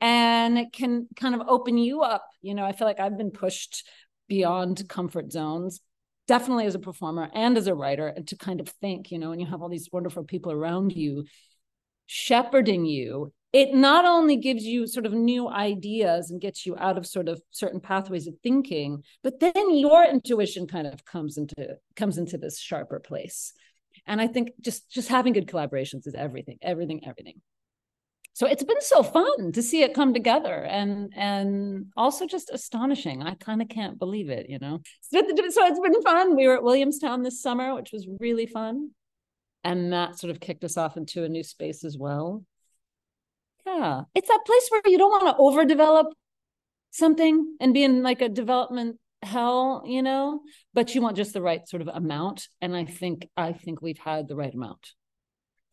and 0.00 0.56
it 0.56 0.72
can 0.72 1.08
kind 1.16 1.34
of 1.34 1.42
open 1.48 1.76
you 1.76 2.02
up. 2.02 2.24
You 2.42 2.54
know, 2.54 2.64
I 2.64 2.72
feel 2.72 2.86
like 2.86 3.00
I've 3.00 3.18
been 3.18 3.32
pushed 3.32 3.86
beyond 4.28 4.88
comfort 4.88 5.32
zones, 5.32 5.80
definitely 6.28 6.66
as 6.66 6.76
a 6.76 6.78
performer 6.78 7.28
and 7.34 7.58
as 7.58 7.66
a 7.66 7.74
writer, 7.74 8.06
and 8.06 8.26
to 8.28 8.36
kind 8.36 8.60
of 8.60 8.68
think, 8.68 9.10
you 9.10 9.18
know, 9.18 9.32
and 9.32 9.40
you 9.40 9.48
have 9.48 9.62
all 9.62 9.68
these 9.68 9.88
wonderful 9.92 10.22
people 10.22 10.52
around 10.52 10.92
you 10.92 11.24
shepherding 12.06 12.86
you. 12.86 13.32
It 13.52 13.74
not 13.74 14.04
only 14.04 14.36
gives 14.36 14.64
you 14.64 14.86
sort 14.86 15.06
of 15.06 15.12
new 15.12 15.48
ideas 15.48 16.30
and 16.30 16.40
gets 16.40 16.66
you 16.66 16.76
out 16.76 16.98
of 16.98 17.06
sort 17.06 17.28
of 17.28 17.40
certain 17.50 17.80
pathways 17.80 18.28
of 18.28 18.34
thinking, 18.42 19.02
but 19.24 19.40
then 19.40 19.76
your 19.76 20.04
intuition 20.04 20.68
kind 20.68 20.86
of 20.86 21.04
comes 21.04 21.36
into 21.36 21.76
comes 21.96 22.16
into 22.16 22.38
this 22.38 22.60
sharper 22.60 23.00
place 23.00 23.52
and 24.06 24.20
i 24.20 24.26
think 24.26 24.50
just 24.60 24.90
just 24.90 25.08
having 25.08 25.32
good 25.32 25.46
collaborations 25.46 26.06
is 26.06 26.14
everything 26.14 26.58
everything 26.62 27.00
everything. 27.06 27.40
So 28.36 28.48
it's 28.48 28.64
been 28.64 28.80
so 28.80 29.04
fun 29.04 29.52
to 29.52 29.62
see 29.62 29.82
it 29.82 29.94
come 29.94 30.12
together 30.12 30.64
and 30.64 31.12
and 31.14 31.86
also 31.96 32.26
just 32.26 32.50
astonishing. 32.50 33.22
I 33.22 33.34
kind 33.36 33.62
of 33.62 33.68
can't 33.68 33.96
believe 33.96 34.28
it 34.28 34.50
you 34.50 34.58
know? 34.58 34.80
So, 35.02 35.20
so 35.20 35.66
it's 35.66 35.78
been 35.78 36.02
fun. 36.02 36.34
We 36.34 36.48
were 36.48 36.56
at 36.56 36.64
williamstown 36.64 37.22
this 37.22 37.40
summer 37.40 37.74
which 37.76 37.92
was 37.92 38.08
really 38.18 38.46
fun. 38.46 38.90
And 39.62 39.92
that 39.92 40.18
sort 40.18 40.32
of 40.32 40.40
kicked 40.40 40.64
us 40.64 40.76
off 40.76 40.96
into 40.96 41.22
a 41.22 41.28
new 41.28 41.44
space 41.44 41.84
as 41.84 41.96
well. 41.96 42.44
Yeah. 43.64 44.02
It's 44.16 44.28
that 44.28 44.44
place 44.44 44.68
where 44.68 44.82
you 44.84 44.98
don't 44.98 45.10
want 45.10 45.36
to 45.36 45.74
overdevelop 45.76 46.10
something 46.90 47.56
and 47.60 47.72
be 47.72 47.84
in 47.84 48.02
like 48.02 48.20
a 48.20 48.28
development 48.28 48.98
hell 49.24 49.82
you 49.86 50.02
know 50.02 50.40
but 50.72 50.94
you 50.94 51.00
want 51.00 51.16
just 51.16 51.32
the 51.32 51.42
right 51.42 51.68
sort 51.68 51.82
of 51.82 51.88
amount. 51.88 52.48
And 52.60 52.76
i 52.76 52.84
think 52.84 53.28
i 53.36 53.52
think 53.52 53.80
we've 53.80 53.98
had 53.98 54.28
the 54.28 54.36
right 54.36 54.54
amount. 54.54 54.92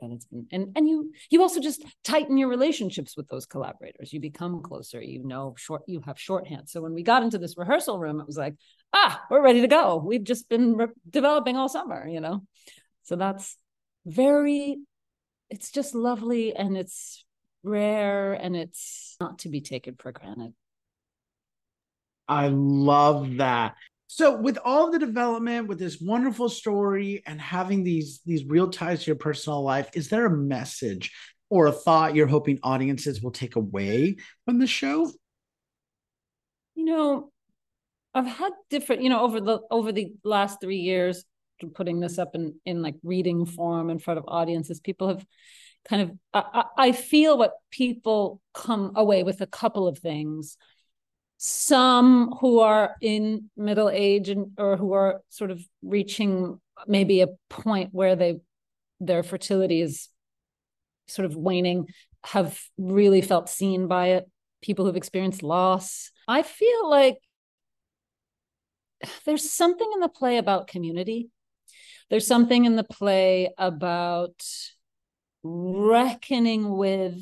And 0.04 0.14
it's 0.14 0.26
been 0.26 0.48
and 0.52 0.72
and 0.76 0.90
you 0.90 1.12
you 1.30 1.42
also 1.42 1.60
just 1.60 1.86
tighten 2.04 2.38
your 2.38 2.50
relationships 2.50 3.16
with 3.16 3.28
those 3.28 3.46
collaborators. 3.46 4.12
You 4.12 4.20
become 4.20 4.64
closer 4.64 5.00
you 5.02 5.24
know 5.24 5.54
short 5.58 5.84
you 5.88 6.02
have 6.06 6.20
shorthand. 6.20 6.70
So 6.70 6.82
when 6.82 6.94
we 6.94 7.04
got 7.04 7.22
into 7.24 7.38
this 7.38 7.56
rehearsal 7.58 8.00
room 8.00 8.20
it 8.20 8.26
was 8.26 8.38
like 8.38 8.56
ah 8.94 9.22
we're 9.30 9.44
ready 9.44 9.62
to 9.62 9.68
go. 9.68 10.02
We've 10.04 10.24
just 10.24 10.50
been 10.50 10.76
re- 10.76 10.88
developing 11.08 11.56
all 11.56 11.70
summer 11.70 12.08
you 12.08 12.20
know? 12.20 12.44
So 13.04 13.16
that's 13.16 13.58
very 14.06 14.78
it's 15.52 15.72
just 15.72 15.94
lovely 15.94 16.56
and 16.56 16.76
it's 16.78 17.24
rare 17.64 18.34
and 18.34 18.56
it's 18.56 19.16
not 19.20 19.40
to 19.40 19.50
be 19.50 19.62
taken 19.62 19.96
for 20.00 20.12
granted 20.12 20.54
i 22.28 22.48
love 22.48 23.38
that. 23.38 23.76
So 24.08 24.36
with 24.36 24.58
all 24.66 24.92
the 24.92 25.00
development 25.00 25.68
with 25.68 25.80
this 25.80 26.02
wonderful 26.02 26.50
story 26.50 27.24
and 27.26 27.40
having 27.40 27.84
these 27.84 28.20
these 28.26 28.44
real 28.46 28.70
ties 28.70 29.04
to 29.04 29.08
your 29.08 29.16
personal 29.16 29.64
life 29.64 29.90
is 29.94 30.10
there 30.10 30.26
a 30.26 30.30
message 30.38 31.12
or 31.50 31.68
a 31.68 31.72
thought 31.72 32.16
you're 32.16 32.28
hoping 32.28 32.60
audiences 32.64 33.22
will 33.22 33.32
take 33.32 33.56
away 33.56 34.18
from 34.46 34.60
the 34.60 34.68
show? 34.68 35.10
You 36.76 36.86
know 36.86 37.32
i've 38.14 38.26
had 38.26 38.52
different 38.70 39.02
you 39.04 39.10
know 39.10 39.22
over 39.22 39.40
the 39.40 39.60
over 39.72 39.92
the 39.92 40.12
last 40.26 40.60
3 40.60 40.76
years 40.76 41.24
putting 41.76 42.00
this 42.00 42.18
up 42.18 42.36
in 42.36 42.56
in 42.66 42.82
like 42.82 42.96
reading 43.04 43.46
form 43.46 43.90
in 43.90 44.00
front 44.00 44.18
of 44.18 44.26
audiences 44.28 44.80
people 44.80 45.08
have 45.08 45.26
kind 45.88 46.02
of 46.02 46.12
I, 46.34 46.66
I 46.78 46.92
feel 46.92 47.38
what 47.38 47.54
people 47.72 48.42
come 48.54 48.94
away 48.96 49.24
with 49.24 49.42
a 49.42 49.48
couple 49.48 49.88
of 49.88 50.00
things 50.00 50.58
some 51.44 52.36
who 52.40 52.60
are 52.60 52.96
in 53.02 53.50
middle 53.58 53.90
age 53.90 54.30
and 54.30 54.52
or 54.60 54.78
who 54.78 54.94
are 54.94 55.24
sort 55.30 55.50
of 55.50 55.60
reaching 55.82 56.62
maybe 56.86 57.22
a 57.22 57.30
point 57.50 57.90
where 57.92 58.16
they 58.16 58.40
their 59.00 59.24
fertility 59.24 59.82
is 59.82 60.08
sort 61.08 61.26
of 61.26 61.36
waning 61.36 61.88
have 62.24 62.62
really 62.78 63.22
felt 63.22 63.50
seen 63.50 63.88
by 63.88 64.10
it. 64.10 64.30
People 64.62 64.86
who've 64.86 64.96
experienced 64.96 65.42
loss. 65.42 66.12
I 66.28 66.44
feel 66.44 66.88
like 66.88 67.18
there's 69.26 69.52
something 69.52 69.90
in 69.96 70.00
the 70.00 70.10
play 70.10 70.38
about 70.38 70.68
community. 70.68 71.32
There's 72.12 72.28
something 72.28 72.66
in 72.66 72.76
the 72.76 72.84
play 72.84 73.52
about 73.58 74.46
reckoning 75.42 76.70
with 76.78 77.18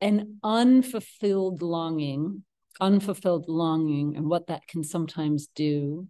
an 0.00 0.38
unfulfilled 0.42 1.60
longing 1.60 2.44
unfulfilled 2.80 3.48
longing 3.48 4.16
and 4.16 4.28
what 4.28 4.46
that 4.48 4.66
can 4.66 4.84
sometimes 4.84 5.48
do. 5.54 6.08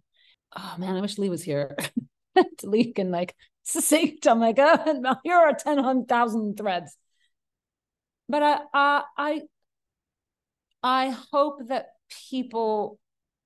Oh 0.55 0.75
man, 0.77 0.95
I 0.95 1.01
wish 1.01 1.17
Lee 1.17 1.29
was 1.29 1.43
here. 1.43 1.75
Lee 2.63 2.93
can 2.93 3.11
like 3.11 3.35
succinct. 3.63 4.27
I'm 4.27 4.39
like, 4.39 4.57
oh, 4.59 5.15
here 5.23 5.35
are 5.35 5.53
10,000 5.53 6.57
threads. 6.57 6.97
But 8.29 8.43
I, 8.43 8.59
I, 8.73 9.03
I, 9.17 9.41
I 10.81 11.09
hope 11.31 11.67
that 11.67 11.87
people 12.29 12.99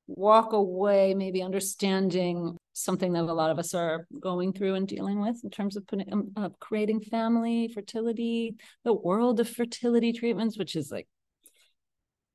walk 0.07 0.53
away 0.53 1.13
maybe 1.13 1.41
understanding 1.41 2.57
something 2.73 3.13
that 3.13 3.23
a 3.23 3.33
lot 3.33 3.51
of 3.51 3.59
us 3.59 3.73
are 3.73 4.07
going 4.19 4.53
through 4.53 4.75
and 4.75 4.87
dealing 4.87 5.19
with 5.19 5.43
in 5.43 5.49
terms 5.49 5.75
of 5.75 5.85
putting, 5.87 6.31
uh, 6.37 6.49
creating 6.59 7.01
family, 7.01 7.67
fertility, 7.73 8.55
the 8.83 8.93
world 8.93 9.39
of 9.39 9.49
fertility 9.49 10.13
treatments, 10.13 10.57
which 10.57 10.75
is 10.75 10.91
like 10.91 11.07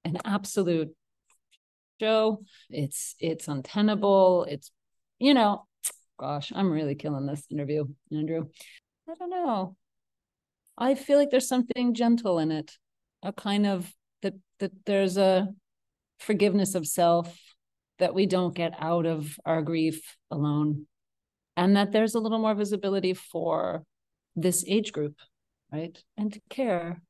an 0.05 0.19
absolute 0.25 0.95
show. 2.01 2.45
It's 2.71 3.15
it's 3.19 3.49
untenable. 3.49 4.45
It's 4.49 4.71
you 5.19 5.35
know, 5.35 5.67
gosh, 6.19 6.53
I'm 6.55 6.71
really 6.71 6.95
killing 6.95 7.27
this 7.27 7.45
interview, 7.51 7.87
Andrew. 8.11 8.47
I 9.09 9.15
don't 9.15 9.31
know. 9.31 9.77
I 10.77 10.95
feel 10.95 11.19
like 11.19 11.31
there's 11.31 11.49
something 11.49 11.95
gentle 11.95 12.39
in 12.39 12.51
it, 12.51 12.73
a 13.23 13.33
kind 13.33 13.67
of 13.67 13.93
that 14.23 14.35
that 14.59 14.73
there's 14.87 15.17
a 15.17 15.49
forgiveness 16.19 16.75
of 16.75 16.87
self 16.87 17.39
that 17.99 18.15
we 18.15 18.27
don't 18.27 18.55
get 18.55 18.75
out 18.79 19.07
of 19.07 19.39
our 19.45 19.63
grief 19.63 20.17
alone, 20.31 20.87
and 21.57 21.77
that 21.77 21.93
there's 21.93 22.15
a 22.15 22.21
little 22.21 22.39
more 22.39 22.55
visibility 22.55 23.15
for 23.15 23.85
this 24.35 24.65
age 24.67 24.93
group, 24.93 25.17
right? 25.73 26.03
And 26.17 26.37
care. 26.49 27.03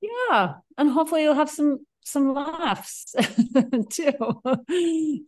Yeah, 0.00 0.54
and 0.76 0.90
hopefully 0.90 1.22
you'll 1.22 1.34
have 1.34 1.50
some 1.50 1.78
some 2.04 2.32
laughs 2.32 3.14
too. 3.90 4.12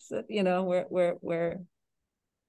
so, 0.00 0.22
you 0.28 0.42
know, 0.42 0.64
we're 0.64 0.86
we're 0.88 1.16
we're 1.20 1.56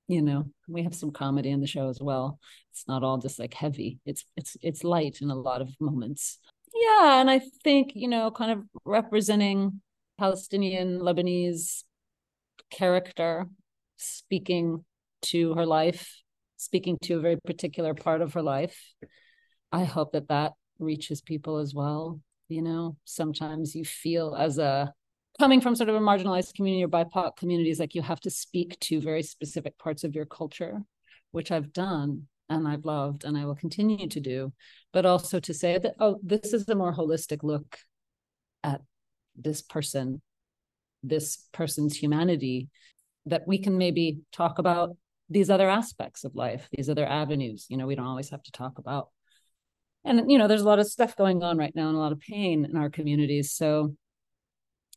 you 0.07 0.21
know, 0.21 0.45
we 0.67 0.83
have 0.83 0.93
some 0.93 1.11
comedy 1.11 1.49
in 1.49 1.61
the 1.61 1.67
show 1.67 1.87
as 1.87 2.01
well. 2.01 2.37
It's 2.71 2.85
not 2.87 3.01
all 3.01 3.17
just 3.17 3.39
like 3.39 3.53
heavy. 3.53 3.99
It's 4.05 4.25
it's 4.35 4.57
it's 4.61 4.83
light 4.83 5.19
in 5.21 5.29
a 5.29 5.35
lot 5.35 5.61
of 5.61 5.69
moments. 5.79 6.39
Yeah, 6.73 7.21
and 7.21 7.29
I 7.29 7.39
think, 7.63 7.91
you 7.95 8.07
know, 8.07 8.31
kind 8.31 8.51
of 8.51 8.63
representing 8.85 9.81
Palestinian 10.17 10.99
Lebanese 10.99 11.83
character 12.69 13.45
speaking 13.97 14.83
to 15.23 15.53
her 15.53 15.65
life, 15.65 16.21
speaking 16.57 16.97
to 17.03 17.17
a 17.17 17.21
very 17.21 17.37
particular 17.45 17.93
part 17.93 18.21
of 18.21 18.33
her 18.33 18.41
life. 18.41 18.77
I 19.71 19.85
hope 19.85 20.11
that 20.13 20.27
that 20.27 20.53
reaches 20.81 21.21
people 21.21 21.57
as 21.57 21.73
well 21.73 22.19
you 22.51 22.61
know? 22.61 22.97
Sometimes 23.05 23.75
you 23.75 23.85
feel 23.85 24.35
as 24.35 24.57
a 24.57 24.93
coming 25.39 25.61
from 25.61 25.75
sort 25.75 25.89
of 25.89 25.95
a 25.95 25.99
marginalized 25.99 26.53
community 26.53 26.83
or 26.83 26.89
bipoc 26.89 27.37
communities 27.37 27.79
like 27.79 27.95
you 27.95 28.01
have 28.01 28.19
to 28.19 28.29
speak 28.29 28.77
to 28.81 28.99
very 28.99 29.23
specific 29.23 29.77
parts 29.79 30.03
of 30.03 30.13
your 30.13 30.25
culture 30.25 30.81
which 31.31 31.51
i've 31.51 31.71
done 31.71 32.27
and 32.49 32.67
i've 32.67 32.83
loved 32.83 33.23
and 33.23 33.37
i 33.37 33.45
will 33.45 33.55
continue 33.55 34.07
to 34.07 34.19
do. 34.19 34.51
But 34.91 35.05
also 35.05 35.39
to 35.39 35.53
say 35.53 35.79
that 35.79 35.95
oh 35.99 36.19
this 36.21 36.53
is 36.53 36.67
a 36.67 36.75
more 36.75 36.93
holistic 36.93 37.43
look 37.43 37.79
at 38.63 38.81
this 39.35 39.61
person 39.61 40.21
this 41.01 41.47
person's 41.53 41.95
humanity 41.95 42.69
that 43.25 43.47
we 43.47 43.57
can 43.57 43.77
maybe 43.77 44.19
talk 44.31 44.59
about 44.59 44.97
these 45.29 45.49
other 45.49 45.69
aspects 45.69 46.25
of 46.25 46.35
life 46.35 46.67
these 46.73 46.89
other 46.89 47.05
avenues. 47.05 47.65
You 47.69 47.77
know 47.77 47.87
we 47.87 47.95
don't 47.95 48.05
always 48.05 48.29
have 48.29 48.43
to 48.43 48.51
talk 48.51 48.77
about 48.77 49.09
and 50.03 50.31
you 50.31 50.37
know 50.37 50.47
there's 50.47 50.61
a 50.61 50.67
lot 50.67 50.79
of 50.79 50.87
stuff 50.87 51.15
going 51.15 51.43
on 51.43 51.57
right 51.57 51.75
now 51.75 51.87
and 51.87 51.95
a 51.95 51.99
lot 51.99 52.11
of 52.11 52.19
pain 52.19 52.65
in 52.65 52.75
our 52.75 52.89
communities 52.89 53.51
so 53.51 53.95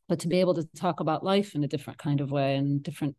but 0.08 0.20
to 0.20 0.28
be 0.28 0.40
able 0.40 0.54
to 0.54 0.68
talk 0.76 1.00
about 1.00 1.24
life 1.24 1.54
in 1.54 1.64
a 1.64 1.68
different 1.68 1.98
kind 1.98 2.20
of 2.20 2.30
way 2.30 2.56
and 2.56 2.82
different 2.82 3.16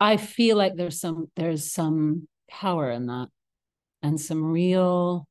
i 0.00 0.16
feel 0.16 0.56
like 0.56 0.74
there's 0.74 1.00
some 1.00 1.26
there's 1.36 1.72
some 1.72 2.28
power 2.50 2.90
in 2.90 3.06
that 3.06 3.28
and 4.02 4.20
some 4.20 4.44
real 4.44 5.26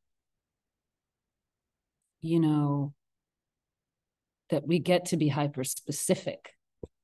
you 2.21 2.39
know 2.39 2.93
that 4.49 4.65
we 4.65 4.79
get 4.79 5.05
to 5.05 5.17
be 5.17 5.27
hyper 5.27 5.63
specific 5.63 6.51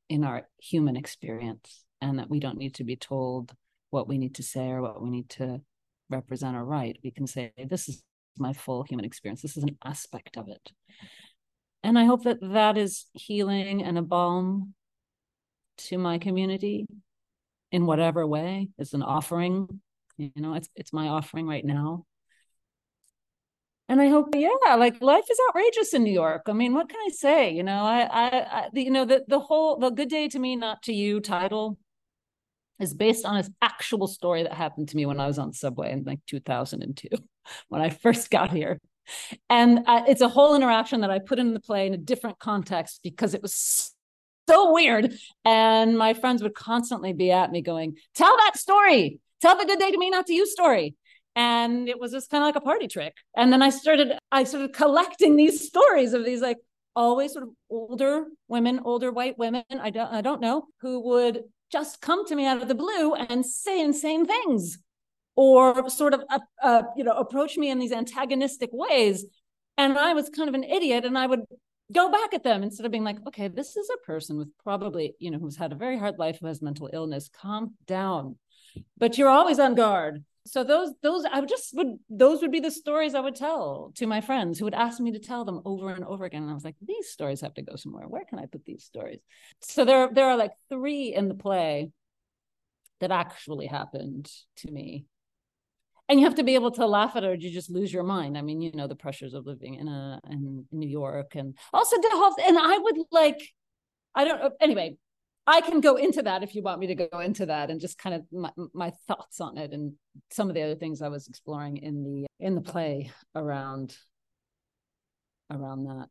in 0.10 0.24
our 0.24 0.48
human 0.60 0.96
experience 0.96 1.84
and 2.02 2.20
that 2.20 2.30
we 2.30 2.40
don't 2.40 2.58
need 2.58 2.76
to 2.76 2.84
be 2.84 2.96
told 2.96 3.54
what 3.90 4.08
we 4.08 4.18
need 4.18 4.36
to 4.36 4.44
say 4.44 4.70
or 4.70 4.82
what 4.82 5.02
we 5.02 5.10
need 5.10 5.30
to 5.30 5.62
represent 6.14 6.56
or 6.56 6.64
write. 6.64 7.00
We 7.04 7.12
can 7.12 7.28
say, 7.28 7.52
this 7.58 7.90
is 7.90 8.04
my 8.38 8.54
full 8.54 8.84
human 8.84 9.06
experience. 9.06 9.42
This 9.42 9.58
is 9.58 9.64
an 9.64 9.78
aspect 9.84 10.38
of 10.38 10.48
it. 10.48 10.72
And 11.84 12.00
I 12.00 12.06
hope 12.06 12.24
that 12.24 12.40
that 12.42 12.78
is 12.78 13.06
healing 13.14 13.84
and 13.84 13.98
a 13.98 14.02
balm 14.02 14.74
to 15.90 15.98
my 15.98 16.18
community 16.18 16.88
in 17.72 17.86
whatever 17.86 18.26
way. 18.26 18.70
It's 18.78 18.94
an 18.94 19.04
offering. 19.04 19.82
You 20.18 20.32
know, 20.36 20.54
it's 20.54 20.70
it's 20.76 20.94
my 20.94 21.08
offering 21.08 21.48
right 21.48 21.66
now. 21.66 22.06
And 23.90 24.00
I 24.02 24.08
hope, 24.08 24.30
yeah, 24.34 24.76
like 24.76 25.02
life 25.02 25.26
is 25.30 25.38
outrageous 25.50 25.94
in 25.94 26.04
New 26.04 26.14
York. 26.14 26.44
I 26.48 26.54
mean, 26.54 26.74
what 26.74 26.88
can 26.88 27.00
I 27.06 27.10
say? 27.10 27.52
You 27.52 27.64
know, 27.64 27.84
I, 27.84 28.02
I, 28.04 28.28
I 28.40 28.70
you 28.74 28.92
know, 28.92 29.06
the 29.06 29.26
the 29.28 29.40
whole 29.40 29.78
the 29.78 29.90
good 29.90 30.10
day 30.10 30.30
to 30.30 30.40
me, 30.40 30.56
not 30.56 30.84
to 30.84 30.94
you 30.94 31.20
title 31.20 31.78
is 32.80 32.94
based 32.94 33.26
on 33.26 33.38
an 33.38 33.56
actual 33.62 34.08
story 34.08 34.44
that 34.44 34.54
happened 34.54 34.90
to 34.90 34.96
me 34.98 35.06
when 35.06 35.20
I 35.20 35.28
was 35.28 35.40
on 35.40 35.54
subway 35.54 35.92
in 35.92 36.04
like 36.04 36.20
2002 36.28 37.08
when 37.70 37.82
I 37.82 37.90
first 37.90 38.30
got 38.30 38.52
here. 38.52 38.80
And 39.50 39.80
uh, 39.86 40.04
it's 40.08 40.22
a 40.22 40.30
whole 40.30 40.56
interaction 40.56 41.02
that 41.02 41.12
I 41.12 41.20
put 41.20 41.40
in 41.40 41.54
the 41.54 41.60
play 41.60 41.88
in 41.88 41.94
a 41.94 41.98
different 41.98 42.40
context 42.40 43.02
because 43.04 43.34
it 43.34 43.42
was 43.42 43.94
so 44.48 44.74
weird. 44.74 45.14
And 45.46 45.98
my 45.98 46.14
friends 46.14 46.42
would 46.42 46.54
constantly 46.56 47.14
be 47.14 47.32
at 47.32 47.52
me 47.52 47.62
going, 47.62 47.98
Tell 48.16 48.36
that 48.38 48.58
story. 48.58 49.20
Tell 49.42 49.58
the 49.58 49.66
good 49.66 49.80
day 49.80 49.92
to 49.92 49.98
me, 49.98 50.10
not 50.10 50.26
to 50.28 50.34
you 50.34 50.46
story. 50.48 50.96
and 51.36 51.90
it 51.90 52.00
was 52.00 52.12
just 52.12 52.30
kind 52.30 52.44
of 52.44 52.48
like 52.48 52.56
a 52.56 52.62
party 52.62 52.88
trick 52.88 53.16
and 53.36 53.52
then 53.52 53.62
i 53.64 53.70
started 53.70 54.14
i 54.32 54.44
started 54.44 54.72
collecting 54.74 55.36
these 55.36 55.66
stories 55.72 56.14
of 56.14 56.24
these 56.24 56.42
like 56.42 56.58
always 56.96 57.34
sort 57.34 57.44
of 57.44 57.50
older 57.70 58.26
women 58.48 58.80
older 58.86 59.12
white 59.12 59.38
women 59.38 59.64
i 59.82 59.90
don't 59.90 60.12
i 60.14 60.22
don't 60.22 60.42
know 60.42 60.66
who 60.82 61.00
would 61.02 61.42
just 61.74 62.02
come 62.02 62.26
to 62.28 62.36
me 62.36 62.46
out 62.46 62.62
of 62.62 62.68
the 62.68 62.76
blue 62.76 63.16
and 63.16 63.44
say 63.44 63.82
insane 63.82 64.26
things 64.26 64.78
or 65.36 65.90
sort 65.90 66.14
of 66.14 66.24
uh, 66.30 66.40
uh, 66.62 66.84
you 66.96 67.04
know 67.04 67.14
approach 67.14 67.58
me 67.58 67.70
in 67.72 67.80
these 67.80 67.92
antagonistic 67.92 68.70
ways. 68.72 69.26
And 69.76 69.98
i 69.98 70.14
was 70.14 70.30
kind 70.30 70.48
of 70.48 70.54
an 70.54 70.64
idiot 70.64 71.04
and 71.04 71.18
i 71.18 71.26
would 71.26 71.42
go 71.92 72.12
back 72.12 72.34
at 72.36 72.44
them 72.44 72.62
instead 72.62 72.86
of 72.86 72.92
being 72.92 73.04
like 73.04 73.18
okay 73.28 73.48
this 73.48 73.76
is 73.76 73.90
a 73.90 74.06
person 74.06 74.38
with 74.38 74.50
probably 74.64 75.16
you 75.18 75.32
know 75.32 75.40
who's 75.40 75.58
had 75.58 75.72
a 75.72 75.82
very 75.84 75.98
hard 75.98 76.20
life 76.20 76.38
who 76.40 76.48
has 76.48 76.62
mental 76.62 76.90
illness. 76.94 77.30
Calm 77.42 77.74
down. 77.88 78.38
But 78.98 79.18
you're 79.18 79.36
always 79.40 79.60
on 79.60 79.74
guard 79.74 80.24
so 80.46 80.64
those 80.64 80.92
those 81.02 81.24
i 81.32 81.40
would 81.40 81.50
just 81.50 81.76
would 81.76 81.98
those 82.10 82.42
would 82.42 82.52
be 82.52 82.60
the 82.60 82.72
stories 82.72 83.16
i 83.16 83.20
would 83.20 83.36
tell 83.36 83.92
to 83.96 84.06
my 84.06 84.20
friends 84.20 84.60
who 84.60 84.66
would 84.66 84.74
ask 84.74 85.00
me 85.00 85.12
to 85.12 85.20
tell 85.20 85.46
them 85.46 85.62
over 85.66 85.90
and 85.92 86.04
over 86.04 86.26
again. 86.26 86.44
And 86.44 86.52
i 86.52 86.54
was 86.54 86.66
like 86.66 86.76
these 86.82 87.10
stories 87.10 87.42
have 87.42 87.54
to 87.56 87.62
go 87.62 87.76
somewhere. 87.76 88.08
Where 88.08 88.26
can 88.26 88.40
i 88.40 88.46
put 88.46 88.66
these 88.66 88.84
stories? 88.84 89.20
So 89.62 89.86
there 89.86 90.10
there 90.12 90.26
are 90.26 90.38
like 90.38 90.52
three 90.70 91.14
in 91.14 91.28
the 91.28 91.36
play 91.36 91.92
that 93.00 93.12
actually 93.12 93.68
happened 93.68 94.30
to 94.58 94.72
me. 94.72 95.06
And 96.10 96.20
you 96.20 96.26
have 96.26 96.36
to 96.36 96.44
be 96.44 96.56
able 96.56 96.72
to 96.72 96.86
laugh 96.86 97.16
at 97.16 97.24
it 97.24 97.28
or 97.28 97.34
you 97.34 97.50
just 97.50 97.72
lose 97.72 97.94
your 97.94 98.04
mind. 98.04 98.38
I 98.38 98.42
mean 98.42 98.62
you 98.62 98.72
know 98.74 98.88
the 98.88 98.96
pressures 98.96 99.34
of 99.34 99.46
living 99.46 99.76
in 99.76 99.88
a 99.88 100.20
in 100.30 100.66
new 100.72 100.90
york 100.90 101.36
and 101.36 101.58
also 101.72 101.96
and 102.46 102.58
i 102.60 102.78
would 102.78 102.98
like 103.12 103.42
i 104.14 104.26
don't 104.26 104.54
anyway 104.60 104.98
I 105.46 105.62
can 105.62 105.82
go 105.82 105.98
into 105.98 106.22
that 106.22 106.44
if 106.44 106.56
you 106.56 106.62
want 106.62 106.80
me 106.80 106.88
to 106.88 106.96
go 106.96 107.20
into 107.20 107.46
that 107.48 107.70
and 107.70 107.82
just 107.82 107.98
kind 107.98 108.16
of 108.16 108.24
my, 108.32 108.52
my, 108.74 108.94
thoughts 109.08 109.42
on 109.42 109.58
it 109.58 109.74
and 109.74 109.94
some 110.32 110.50
of 110.50 110.56
the 110.56 110.62
other 110.62 110.76
things 110.76 111.02
I 111.02 111.10
was 111.10 111.28
exploring 111.28 111.78
in 111.78 112.04
the 112.04 112.28
in 112.40 112.56
the 112.56 112.62
play 112.62 113.12
around 113.36 113.98
around 115.52 115.86
that. 115.86 116.08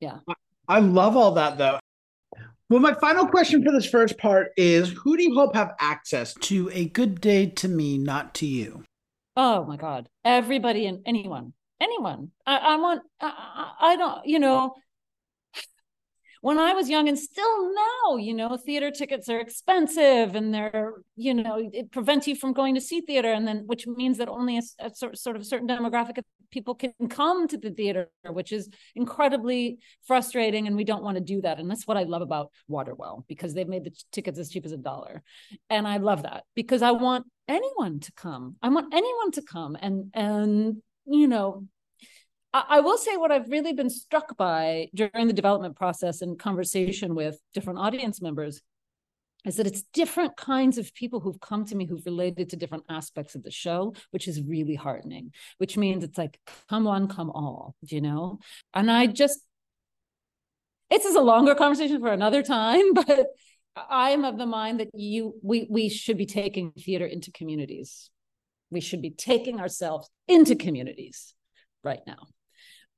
Yeah. 0.00 0.18
I 0.68 0.80
love 0.80 1.16
all 1.16 1.32
that 1.32 1.58
though. 1.58 1.78
Well, 2.68 2.80
my 2.80 2.94
final 2.94 3.26
question 3.26 3.62
for 3.62 3.70
this 3.70 3.86
first 3.86 4.18
part 4.18 4.48
is 4.56 4.90
who 4.90 5.16
do 5.16 5.22
you 5.22 5.34
hope 5.34 5.54
have 5.54 5.74
access 5.78 6.34
to 6.34 6.70
a 6.72 6.88
good 6.88 7.20
day 7.20 7.46
to 7.46 7.68
me, 7.68 7.98
not 7.98 8.34
to 8.36 8.46
you? 8.46 8.82
Oh 9.36 9.64
my 9.64 9.76
God. 9.76 10.08
Everybody 10.24 10.86
and 10.86 11.02
anyone. 11.06 11.52
Anyone. 11.80 12.30
I, 12.46 12.56
I 12.56 12.76
want 12.76 13.02
I, 13.20 13.72
I 13.80 13.96
don't, 13.96 14.26
you 14.26 14.38
know, 14.38 14.74
when 16.42 16.58
I 16.58 16.72
was 16.74 16.90
young 16.90 17.08
and 17.08 17.16
still 17.16 17.72
now, 17.72 18.16
you 18.16 18.34
know, 18.34 18.56
theater 18.56 18.90
tickets 18.90 19.28
are 19.28 19.38
expensive 19.38 20.34
and 20.34 20.52
they're, 20.52 20.94
you 21.14 21.34
know, 21.34 21.70
it 21.72 21.92
prevents 21.92 22.26
you 22.26 22.34
from 22.34 22.52
going 22.52 22.74
to 22.74 22.80
see 22.80 23.00
theater. 23.00 23.32
And 23.32 23.46
then, 23.46 23.62
which 23.66 23.86
means 23.86 24.18
that 24.18 24.28
only 24.28 24.58
a, 24.58 24.62
a 24.80 24.92
sort, 24.92 25.16
sort 25.16 25.36
of 25.36 25.46
certain 25.46 25.68
demographic 25.68 26.18
of 26.18 26.24
people 26.50 26.74
can 26.74 26.92
come 27.08 27.46
to 27.46 27.56
the 27.56 27.70
theater, 27.70 28.08
which 28.28 28.50
is 28.50 28.68
incredibly 28.96 29.78
frustrating. 30.04 30.66
And 30.66 30.74
we 30.74 30.82
don't 30.82 31.04
want 31.04 31.16
to 31.16 31.22
do 31.22 31.40
that. 31.42 31.60
And 31.60 31.70
that's 31.70 31.86
what 31.86 31.96
I 31.96 32.02
love 32.02 32.22
about 32.22 32.50
Waterwell 32.66 33.24
because 33.28 33.54
they've 33.54 33.68
made 33.68 33.84
the 33.84 33.92
tickets 34.10 34.40
as 34.40 34.50
cheap 34.50 34.66
as 34.66 34.72
a 34.72 34.76
dollar. 34.76 35.22
And 35.70 35.86
I 35.86 35.98
love 35.98 36.24
that 36.24 36.42
because 36.56 36.82
I 36.82 36.90
want 36.90 37.24
anyone 37.46 38.00
to 38.00 38.12
come. 38.16 38.56
I 38.60 38.68
want 38.68 38.92
anyone 38.92 39.30
to 39.32 39.42
come 39.42 39.76
and, 39.80 40.10
and, 40.12 40.82
you 41.06 41.28
know, 41.28 41.68
I 42.54 42.80
will 42.80 42.98
say 42.98 43.16
what 43.16 43.32
I've 43.32 43.48
really 43.48 43.72
been 43.72 43.88
struck 43.88 44.36
by 44.36 44.88
during 44.94 45.26
the 45.26 45.32
development 45.32 45.74
process 45.74 46.20
and 46.20 46.38
conversation 46.38 47.14
with 47.14 47.40
different 47.54 47.78
audience 47.78 48.20
members 48.20 48.60
is 49.46 49.56
that 49.56 49.66
it's 49.66 49.84
different 49.94 50.36
kinds 50.36 50.76
of 50.76 50.92
people 50.92 51.18
who've 51.20 51.40
come 51.40 51.64
to 51.64 51.74
me 51.74 51.86
who've 51.86 52.04
related 52.04 52.50
to 52.50 52.56
different 52.56 52.84
aspects 52.90 53.34
of 53.34 53.42
the 53.42 53.50
show, 53.50 53.94
which 54.10 54.28
is 54.28 54.42
really 54.42 54.74
heartening, 54.74 55.32
which 55.56 55.78
means 55.78 56.04
it's 56.04 56.18
like, 56.18 56.38
come 56.68 56.86
on, 56.86 57.08
come 57.08 57.30
all, 57.30 57.74
you 57.80 58.02
know? 58.02 58.38
And 58.74 58.90
I 58.90 59.06
just, 59.06 59.40
it's 60.90 61.06
a 61.06 61.20
longer 61.20 61.54
conversation 61.54 62.00
for 62.00 62.12
another 62.12 62.42
time, 62.42 62.92
but 62.94 63.28
I'm 63.74 64.26
of 64.26 64.36
the 64.36 64.46
mind 64.46 64.80
that 64.80 64.90
you, 64.92 65.34
we, 65.42 65.66
we 65.70 65.88
should 65.88 66.18
be 66.18 66.26
taking 66.26 66.72
theater 66.72 67.06
into 67.06 67.32
communities. 67.32 68.10
We 68.70 68.80
should 68.80 69.00
be 69.00 69.10
taking 69.10 69.58
ourselves 69.58 70.10
into 70.28 70.54
communities 70.54 71.34
right 71.82 72.00
now 72.06 72.28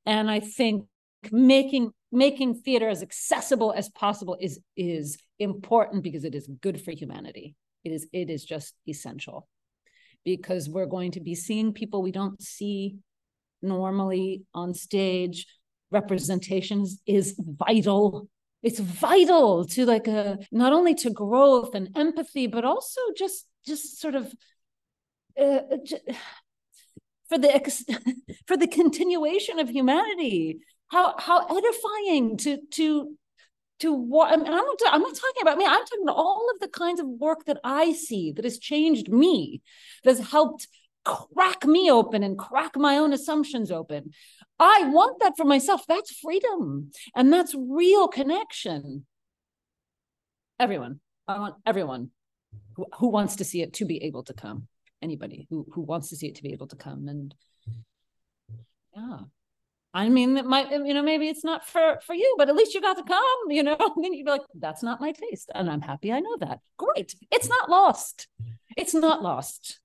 and 0.07 0.31
i 0.31 0.41
think 0.41 0.87
making 1.33 1.91
making 2.15 2.55
theater 2.55 2.89
as 2.89 3.03
accessible 3.03 3.73
as 3.77 3.89
possible 3.91 4.37
is 4.41 4.61
is 4.77 5.19
important 5.39 6.03
because 6.03 6.25
it 6.25 6.35
is 6.35 6.49
good 6.61 6.81
for 6.81 6.93
humanity. 6.93 7.57
It 7.83 7.93
is 7.93 8.07
it 8.13 8.31
is 8.31 8.45
just 8.45 8.75
essential 8.89 9.49
because 10.25 10.71
we're 10.71 10.87
going 10.87 11.11
to 11.13 11.21
be 11.21 11.35
seeing 11.35 11.73
people 11.73 12.03
we 12.03 12.13
don't 12.13 12.41
see 12.41 12.97
normally 13.61 14.45
on 14.55 14.73
stage. 14.75 15.47
Representations 15.91 17.01
is 17.07 17.39
vital. 17.39 18.29
It's 18.63 18.79
vital 18.79 19.67
to 19.67 19.85
like 19.85 20.07
a 20.07 20.39
not 20.51 20.73
only 20.73 20.95
to 20.95 21.11
growth 21.11 21.75
and 21.75 21.91
empathy 21.97 22.47
but 22.47 22.65
also 22.65 23.01
just 23.17 23.47
just 23.67 24.01
sort 24.01 24.15
of 24.15 24.33
uh, 25.39 25.61
for 27.29 27.39
the 27.39 28.17
for 28.47 28.57
the 28.57 28.67
continuation 28.67 29.59
of 29.59 29.69
humanity. 29.69 30.61
How 30.89 31.15
how 31.19 31.47
edifying 31.47 32.37
to 32.39 32.59
to 32.73 33.17
to 33.81 33.93
what 33.93 34.33
I 34.33 34.37
mean, 34.37 34.47
I'm 34.47 34.55
not 34.55 34.79
I'm 34.87 35.03
not 35.03 35.15
talking 35.15 35.43
about 35.43 35.59
me. 35.59 35.65
I'm 35.67 35.85
talking 35.85 36.05
about 36.05 36.17
all 36.17 36.51
of 36.55 36.61
the 36.61 36.69
kinds 36.69 37.01
of 37.01 37.07
work 37.07 37.45
that 37.47 37.59
I 37.65 37.93
see 37.93 38.33
that 38.33 38.45
has 38.45 38.59
changed 38.59 39.09
me, 39.09 39.63
that's 40.05 40.21
helped 40.21 40.69
crack 41.05 41.67
me 41.67 41.91
open 41.91 42.23
and 42.23 42.39
crack 42.39 42.77
my 42.77 42.97
own 42.97 43.13
assumptions 43.13 43.71
open. 43.71 44.11
I 44.59 44.89
want 44.89 45.21
that 45.21 45.35
for 45.37 45.45
myself. 45.45 45.83
That's 45.87 46.17
freedom. 46.19 46.93
And 47.15 47.33
that's 47.33 47.55
real 47.55 48.09
connection. 48.09 49.05
Everyone. 50.59 51.01
I 51.27 51.39
want 51.39 51.57
everyone 51.67 52.11
who, 52.77 52.87
who 52.99 53.09
wants 53.09 53.37
to 53.37 53.45
see 53.45 53.63
it 53.63 53.75
to 53.75 53.85
be 53.85 54.05
able 54.05 54.23
to 54.25 54.35
come 54.35 54.69
anybody 55.05 55.47
who 55.51 55.67
who 55.73 55.83
wants 55.83 56.09
to 56.09 56.17
see 56.17 56.29
it 56.29 56.35
to 56.37 56.43
be 56.43 56.53
able 56.53 56.67
to 56.67 56.77
come 56.77 57.09
and 57.09 57.35
mm-hmm. 57.69 59.01
yeah 59.01 59.19
I 59.97 60.09
mean, 60.09 60.37
it 60.37 60.45
might, 60.45 60.73
you 60.73 60.93
know, 60.93 61.05
maybe 61.05 61.29
it's 61.29 61.45
not 61.45 61.65
for 61.65 62.01
for 62.05 62.15
you, 62.15 62.35
but 62.37 62.49
at 62.49 62.57
least 62.57 62.75
you 62.75 62.81
got 62.81 62.97
to 62.97 63.05
come, 63.05 63.51
you 63.51 63.63
know. 63.63 63.77
And 63.95 64.05
then 64.05 64.13
you'd 64.13 64.27
be 64.27 64.33
like, 64.33 64.43
that's 64.59 64.83
not 64.83 65.01
my 65.01 65.13
taste. 65.13 65.53
And 65.55 65.71
I'm 65.71 65.81
happy 65.81 66.13
I 66.13 66.19
know 66.19 66.37
that. 66.41 66.59
Great. 66.77 67.15
It's 67.31 67.49
not 67.49 67.71
lost. 67.71 68.27
It's 68.77 68.93
not 68.93 69.23
lost 69.23 69.79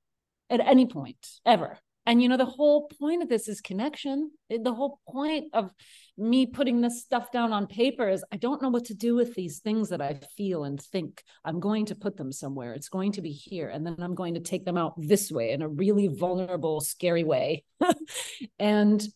at 0.49 0.61
any 0.61 0.87
point 0.87 1.27
ever. 1.45 1.77
And 2.09 2.23
you 2.23 2.27
know, 2.27 2.37
the 2.37 2.45
whole 2.45 2.87
point 2.99 3.21
of 3.21 3.29
this 3.29 3.47
is 3.47 3.61
connection. 3.61 4.31
The 4.49 4.73
whole 4.73 4.99
point 5.07 5.49
of 5.53 5.69
me 6.17 6.47
putting 6.47 6.81
this 6.81 7.03
stuff 7.03 7.31
down 7.31 7.53
on 7.53 7.67
paper 7.67 8.09
is 8.09 8.25
I 8.31 8.37
don't 8.37 8.63
know 8.63 8.69
what 8.69 8.85
to 8.85 8.95
do 8.95 9.13
with 9.13 9.35
these 9.35 9.59
things 9.59 9.89
that 9.89 10.01
I 10.01 10.19
feel 10.35 10.63
and 10.63 10.81
think. 10.81 11.21
I'm 11.45 11.59
going 11.59 11.85
to 11.85 11.95
put 11.95 12.17
them 12.17 12.31
somewhere. 12.31 12.73
It's 12.73 12.89
going 12.89 13.11
to 13.11 13.21
be 13.21 13.29
here. 13.29 13.69
And 13.69 13.85
then 13.85 13.97
I'm 13.99 14.15
going 14.15 14.33
to 14.33 14.39
take 14.39 14.65
them 14.65 14.75
out 14.75 14.95
this 14.97 15.31
way 15.31 15.51
in 15.51 15.61
a 15.61 15.69
really 15.69 16.07
vulnerable, 16.07 16.81
scary 16.81 17.23
way. 17.23 17.63
and 18.59 19.07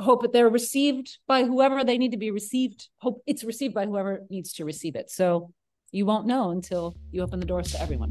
hope 0.00 0.22
that 0.22 0.32
they're 0.32 0.50
received 0.50 1.18
by 1.28 1.44
whoever 1.44 1.84
they 1.84 1.96
need 1.96 2.10
to 2.10 2.18
be 2.18 2.32
received. 2.32 2.88
Hope 2.96 3.22
it's 3.24 3.44
received 3.44 3.72
by 3.72 3.86
whoever 3.86 4.22
needs 4.30 4.52
to 4.54 4.64
receive 4.64 4.96
it. 4.96 5.12
So 5.12 5.52
you 5.92 6.06
won't 6.06 6.26
know 6.26 6.50
until 6.50 6.96
you 7.12 7.22
open 7.22 7.38
the 7.38 7.46
doors 7.46 7.70
to 7.70 7.80
everyone. 7.80 8.10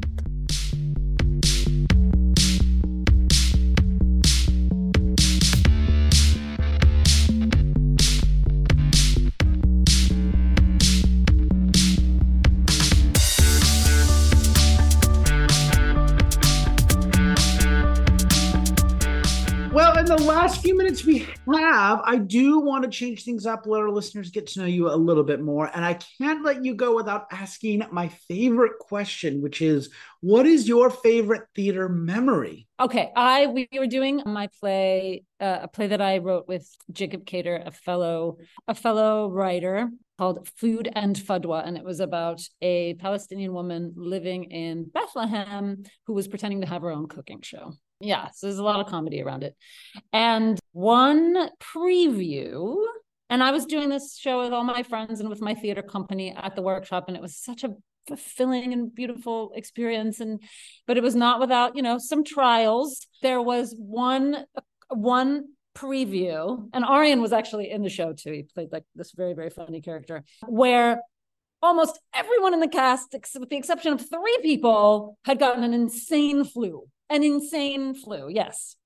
Minutes 20.92 21.06
we 21.06 21.26
have, 21.54 22.02
I 22.04 22.18
do 22.18 22.60
want 22.60 22.84
to 22.84 22.90
change 22.90 23.24
things 23.24 23.46
up, 23.46 23.64
let 23.64 23.80
our 23.80 23.88
listeners 23.88 24.30
get 24.30 24.46
to 24.48 24.60
know 24.60 24.66
you 24.66 24.90
a 24.90 24.94
little 24.94 25.24
bit 25.24 25.40
more. 25.40 25.70
And 25.74 25.86
I 25.86 25.98
can't 26.18 26.44
let 26.44 26.62
you 26.66 26.74
go 26.74 26.94
without 26.94 27.28
asking 27.32 27.82
my 27.90 28.08
favorite 28.08 28.78
question, 28.78 29.40
which 29.40 29.62
is 29.62 29.88
what 30.20 30.44
is 30.44 30.68
your 30.68 30.90
favorite 30.90 31.44
theater 31.54 31.88
memory? 31.88 32.66
Okay. 32.78 33.10
I 33.16 33.46
we 33.46 33.70
were 33.72 33.86
doing 33.86 34.20
my 34.26 34.50
play, 34.60 35.24
uh, 35.40 35.60
a 35.62 35.68
play 35.68 35.86
that 35.86 36.02
I 36.02 36.18
wrote 36.18 36.46
with 36.46 36.68
Jacob 36.90 37.24
Kader, 37.24 37.62
a 37.64 37.70
fellow, 37.70 38.36
a 38.68 38.74
fellow 38.74 39.30
writer 39.30 39.88
called 40.18 40.46
Food 40.56 40.90
and 40.94 41.16
Fadwa. 41.16 41.66
And 41.66 41.78
it 41.78 41.84
was 41.84 42.00
about 42.00 42.42
a 42.60 42.94
Palestinian 42.94 43.54
woman 43.54 43.94
living 43.96 44.44
in 44.44 44.90
Bethlehem 44.92 45.84
who 46.06 46.12
was 46.12 46.28
pretending 46.28 46.60
to 46.60 46.66
have 46.66 46.82
her 46.82 46.90
own 46.90 47.08
cooking 47.08 47.40
show 47.40 47.76
yeah, 48.02 48.28
so 48.34 48.46
there's 48.46 48.58
a 48.58 48.64
lot 48.64 48.80
of 48.80 48.86
comedy 48.86 49.22
around 49.22 49.44
it. 49.44 49.56
And 50.12 50.58
one 50.72 51.50
preview, 51.60 52.76
and 53.30 53.42
I 53.42 53.52
was 53.52 53.64
doing 53.64 53.88
this 53.88 54.16
show 54.18 54.42
with 54.42 54.52
all 54.52 54.64
my 54.64 54.82
friends 54.82 55.20
and 55.20 55.28
with 55.28 55.40
my 55.40 55.54
theater 55.54 55.82
company 55.82 56.34
at 56.36 56.56
the 56.56 56.62
workshop, 56.62 57.04
and 57.06 57.16
it 57.16 57.22
was 57.22 57.36
such 57.36 57.64
a 57.64 57.74
fulfilling 58.08 58.72
and 58.72 58.92
beautiful 58.92 59.52
experience 59.54 60.18
and 60.18 60.42
but 60.88 60.96
it 60.96 61.04
was 61.04 61.14
not 61.14 61.38
without 61.38 61.76
you 61.76 61.82
know 61.82 61.98
some 61.98 62.24
trials. 62.24 63.06
There 63.22 63.40
was 63.40 63.74
one 63.78 64.44
one 64.88 65.44
preview 65.76 66.68
and 66.74 66.84
Arian 66.84 67.22
was 67.22 67.32
actually 67.32 67.70
in 67.70 67.82
the 67.82 67.88
show 67.88 68.12
too. 68.12 68.32
He 68.32 68.42
played 68.42 68.72
like 68.72 68.84
this 68.96 69.12
very 69.12 69.34
very 69.34 69.50
funny 69.50 69.80
character 69.80 70.24
where 70.48 71.00
almost 71.62 72.00
everyone 72.12 72.54
in 72.54 72.60
the 72.60 72.68
cast 72.68 73.14
with 73.38 73.48
the 73.48 73.56
exception 73.56 73.92
of 73.92 74.00
three 74.00 74.38
people 74.42 75.16
had 75.24 75.38
gotten 75.38 75.62
an 75.62 75.72
insane 75.72 76.44
flu 76.44 76.88
an 77.12 77.22
insane 77.22 77.94
flu 77.94 78.28
yes 78.28 78.76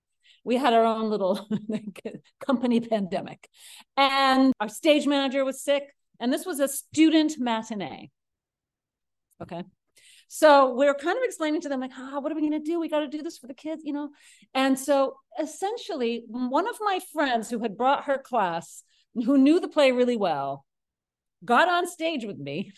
we 0.45 0.57
had 0.57 0.73
our 0.73 0.85
own 0.85 1.11
little 1.11 1.49
company 2.47 2.81
pandemic 2.81 3.49
and 3.97 4.53
our 4.61 4.69
stage 4.69 5.07
manager 5.07 5.45
was 5.45 5.63
sick 5.63 5.85
and 6.21 6.33
this 6.33 6.47
was 6.47 6.61
a 6.61 6.69
student 6.69 7.39
matinee 7.39 8.11
Okay. 9.43 9.63
So 10.29 10.75
we're 10.75 10.95
kind 10.95 11.17
of 11.17 11.25
explaining 11.25 11.61
to 11.63 11.69
them, 11.69 11.81
like, 11.81 11.93
ah, 11.97 12.19
what 12.19 12.33
are 12.33 12.35
we 12.35 12.41
going 12.41 12.53
to 12.53 12.59
do? 12.59 12.81
We 12.81 12.89
got 12.89 13.01
to 13.01 13.09
do 13.09 13.23
this 13.23 13.39
for 13.39 13.47
the 13.47 13.55
kids, 13.55 13.83
you 13.85 13.93
know? 13.93 14.11
And 14.55 14.79
so 14.79 15.17
essentially, 15.41 16.25
one 16.27 16.69
of 16.69 16.77
my 16.81 17.01
friends 17.13 17.49
who 17.49 17.61
had 17.61 17.77
brought 17.77 18.05
her 18.05 18.19
class, 18.19 18.83
who 19.15 19.39
knew 19.39 19.61
the 19.61 19.69
play 19.69 19.93
really 19.93 20.17
well, 20.17 20.65
got 21.45 21.69
on 21.69 21.87
stage 21.87 22.25
with 22.25 22.39
me. 22.39 22.73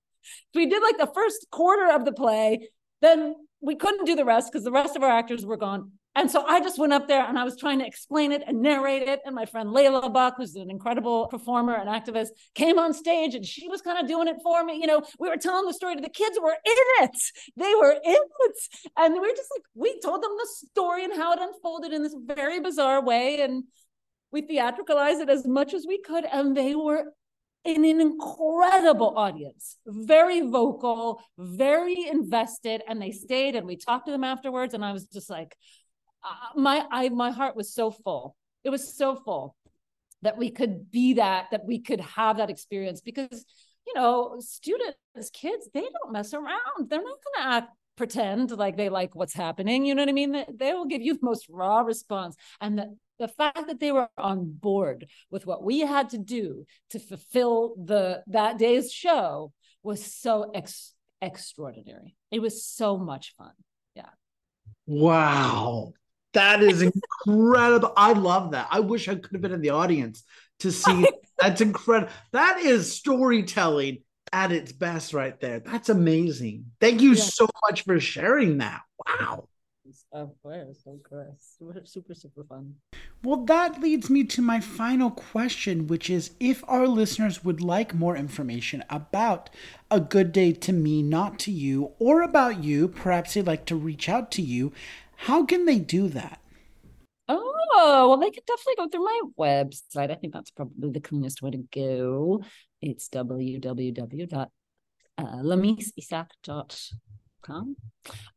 we 0.54 0.66
did 0.66 0.82
like 0.82 0.96
the 0.96 1.12
first 1.14 1.46
quarter 1.50 1.90
of 1.90 2.04
the 2.04 2.12
play. 2.12 2.70
Then 3.04 3.34
we 3.60 3.76
couldn't 3.76 4.06
do 4.06 4.16
the 4.16 4.24
rest 4.24 4.50
because 4.50 4.64
the 4.64 4.72
rest 4.72 4.96
of 4.96 5.02
our 5.02 5.10
actors 5.10 5.44
were 5.44 5.58
gone. 5.58 5.92
And 6.14 6.30
so 6.30 6.42
I 6.46 6.60
just 6.60 6.78
went 6.78 6.94
up 6.94 7.06
there 7.06 7.22
and 7.22 7.38
I 7.38 7.44
was 7.44 7.54
trying 7.54 7.80
to 7.80 7.86
explain 7.86 8.32
it 8.32 8.42
and 8.46 8.62
narrate 8.62 9.02
it. 9.02 9.20
And 9.26 9.34
my 9.34 9.44
friend 9.44 9.72
Leila 9.72 10.08
Buck, 10.08 10.36
who's 10.38 10.54
an 10.54 10.70
incredible 10.70 11.26
performer 11.26 11.74
and 11.74 11.88
activist, 11.88 12.28
came 12.54 12.78
on 12.78 12.94
stage 12.94 13.34
and 13.34 13.44
she 13.44 13.68
was 13.68 13.82
kind 13.82 13.98
of 13.98 14.08
doing 14.08 14.26
it 14.26 14.36
for 14.42 14.64
me. 14.64 14.80
You 14.80 14.86
know, 14.86 15.02
we 15.18 15.28
were 15.28 15.36
telling 15.36 15.66
the 15.66 15.74
story 15.74 15.96
to 15.96 16.00
the 16.00 16.08
kids 16.08 16.38
were 16.40 16.52
in 16.52 17.04
it. 17.04 17.16
They 17.56 17.74
were 17.74 17.92
in 17.92 18.16
it. 18.46 18.58
And 18.96 19.12
we 19.12 19.20
were 19.20 19.36
just 19.36 19.50
like, 19.54 19.64
we 19.74 20.00
told 20.00 20.22
them 20.22 20.32
the 20.38 20.48
story 20.70 21.04
and 21.04 21.14
how 21.14 21.32
it 21.32 21.40
unfolded 21.42 21.92
in 21.92 22.02
this 22.02 22.16
very 22.24 22.60
bizarre 22.60 23.04
way. 23.04 23.42
And 23.42 23.64
we 24.32 24.40
theatricalized 24.40 25.20
it 25.20 25.28
as 25.28 25.46
much 25.46 25.74
as 25.74 25.84
we 25.86 26.00
could. 26.00 26.24
And 26.24 26.56
they 26.56 26.74
were 26.74 27.12
in 27.64 27.84
an 27.84 28.00
incredible 28.00 29.14
audience, 29.16 29.78
very 29.86 30.42
vocal, 30.42 31.22
very 31.38 32.06
invested. 32.08 32.82
And 32.86 33.00
they 33.00 33.10
stayed 33.10 33.56
and 33.56 33.66
we 33.66 33.76
talked 33.76 34.06
to 34.06 34.12
them 34.12 34.24
afterwards. 34.24 34.74
And 34.74 34.84
I 34.84 34.92
was 34.92 35.06
just 35.06 35.30
like, 35.30 35.56
uh, 36.22 36.58
my 36.58 36.84
I 36.90 37.08
my 37.10 37.30
heart 37.30 37.56
was 37.56 37.72
so 37.72 37.90
full. 37.90 38.36
It 38.64 38.70
was 38.70 38.96
so 38.96 39.16
full 39.16 39.56
that 40.22 40.38
we 40.38 40.50
could 40.50 40.90
be 40.90 41.14
that, 41.14 41.46
that 41.50 41.66
we 41.66 41.80
could 41.80 42.00
have 42.00 42.38
that 42.38 42.48
experience 42.48 43.02
because 43.02 43.44
you 43.86 43.92
know, 43.94 44.36
students, 44.40 44.96
kids, 45.32 45.68
they 45.74 45.82
don't 45.82 46.12
mess 46.12 46.32
around. 46.32 46.88
They're 46.88 47.02
not 47.02 47.18
to 47.36 47.42
act 47.42 47.70
pretend 47.96 48.50
like 48.50 48.76
they 48.76 48.88
like 48.88 49.14
what's 49.14 49.34
happening. 49.34 49.84
You 49.84 49.94
know 49.94 50.02
what 50.02 50.08
I 50.08 50.12
mean? 50.12 50.32
They, 50.32 50.46
they 50.52 50.72
will 50.72 50.86
give 50.86 51.02
you 51.02 51.14
the 51.14 51.20
most 51.22 51.46
raw 51.48 51.80
response. 51.80 52.36
And 52.60 52.78
the, 52.78 52.96
the 53.18 53.28
fact 53.28 53.66
that 53.68 53.80
they 53.80 53.92
were 53.92 54.08
on 54.18 54.50
board 54.50 55.06
with 55.30 55.46
what 55.46 55.62
we 55.62 55.80
had 55.80 56.10
to 56.10 56.18
do 56.18 56.66
to 56.90 56.98
fulfill 56.98 57.74
the 57.82 58.22
that 58.28 58.58
day's 58.58 58.92
show 58.92 59.52
was 59.82 60.04
so 60.04 60.50
ex- 60.54 60.94
extraordinary. 61.20 62.16
It 62.30 62.40
was 62.40 62.64
so 62.64 62.98
much 62.98 63.34
fun. 63.36 63.52
Yeah. 63.94 64.10
Wow. 64.86 65.92
That 66.32 66.62
is 66.62 66.82
incredible. 67.26 67.92
I 67.96 68.12
love 68.12 68.52
that. 68.52 68.68
I 68.70 68.80
wish 68.80 69.08
I 69.08 69.14
could 69.14 69.32
have 69.32 69.40
been 69.40 69.52
in 69.52 69.60
the 69.60 69.70
audience 69.70 70.24
to 70.60 70.72
see. 70.72 71.06
That's 71.38 71.60
incredible. 71.60 72.12
That 72.32 72.58
is 72.58 72.92
storytelling 72.92 73.98
at 74.32 74.50
its 74.50 74.72
best 74.72 75.14
right 75.14 75.38
there. 75.40 75.60
That's 75.60 75.88
amazing. 75.88 76.66
Thank 76.80 77.00
you 77.00 77.12
yeah. 77.12 77.22
so 77.22 77.48
much 77.68 77.82
for 77.82 78.00
sharing 78.00 78.58
that. 78.58 78.80
Wow. 79.06 79.48
Of 80.14 80.30
course, 80.42 80.84
of 80.86 81.02
course. 81.02 81.56
Super, 81.86 82.14
super, 82.14 82.44
fun. 82.44 82.76
Well, 83.24 83.44
that 83.46 83.80
leads 83.80 84.08
me 84.08 84.22
to 84.24 84.40
my 84.42 84.60
final 84.60 85.10
question, 85.10 85.88
which 85.88 86.08
is 86.08 86.30
if 86.38 86.62
our 86.68 86.86
listeners 86.86 87.42
would 87.42 87.60
like 87.60 87.94
more 87.94 88.16
information 88.16 88.84
about 88.88 89.50
A 89.90 89.98
Good 89.98 90.30
Day 90.30 90.52
to 90.52 90.72
Me, 90.72 91.02
Not 91.02 91.40
to 91.40 91.50
You, 91.50 91.92
or 91.98 92.22
about 92.22 92.62
you, 92.62 92.86
perhaps 92.86 93.34
they'd 93.34 93.46
like 93.46 93.64
to 93.66 93.74
reach 93.74 94.08
out 94.08 94.30
to 94.32 94.42
you, 94.42 94.72
how 95.16 95.44
can 95.44 95.64
they 95.64 95.80
do 95.80 96.06
that? 96.08 96.40
Oh, 97.28 98.06
well, 98.08 98.18
they 98.18 98.30
could 98.30 98.46
definitely 98.46 98.76
go 98.76 98.88
through 98.88 99.04
my 99.04 99.20
website. 99.36 100.12
I 100.12 100.14
think 100.14 100.32
that's 100.32 100.52
probably 100.52 100.90
the 100.90 101.00
cleanest 101.00 101.42
way 101.42 101.50
to 101.50 101.64
go. 101.72 102.42
It's 102.80 103.08
uh, 103.16 103.24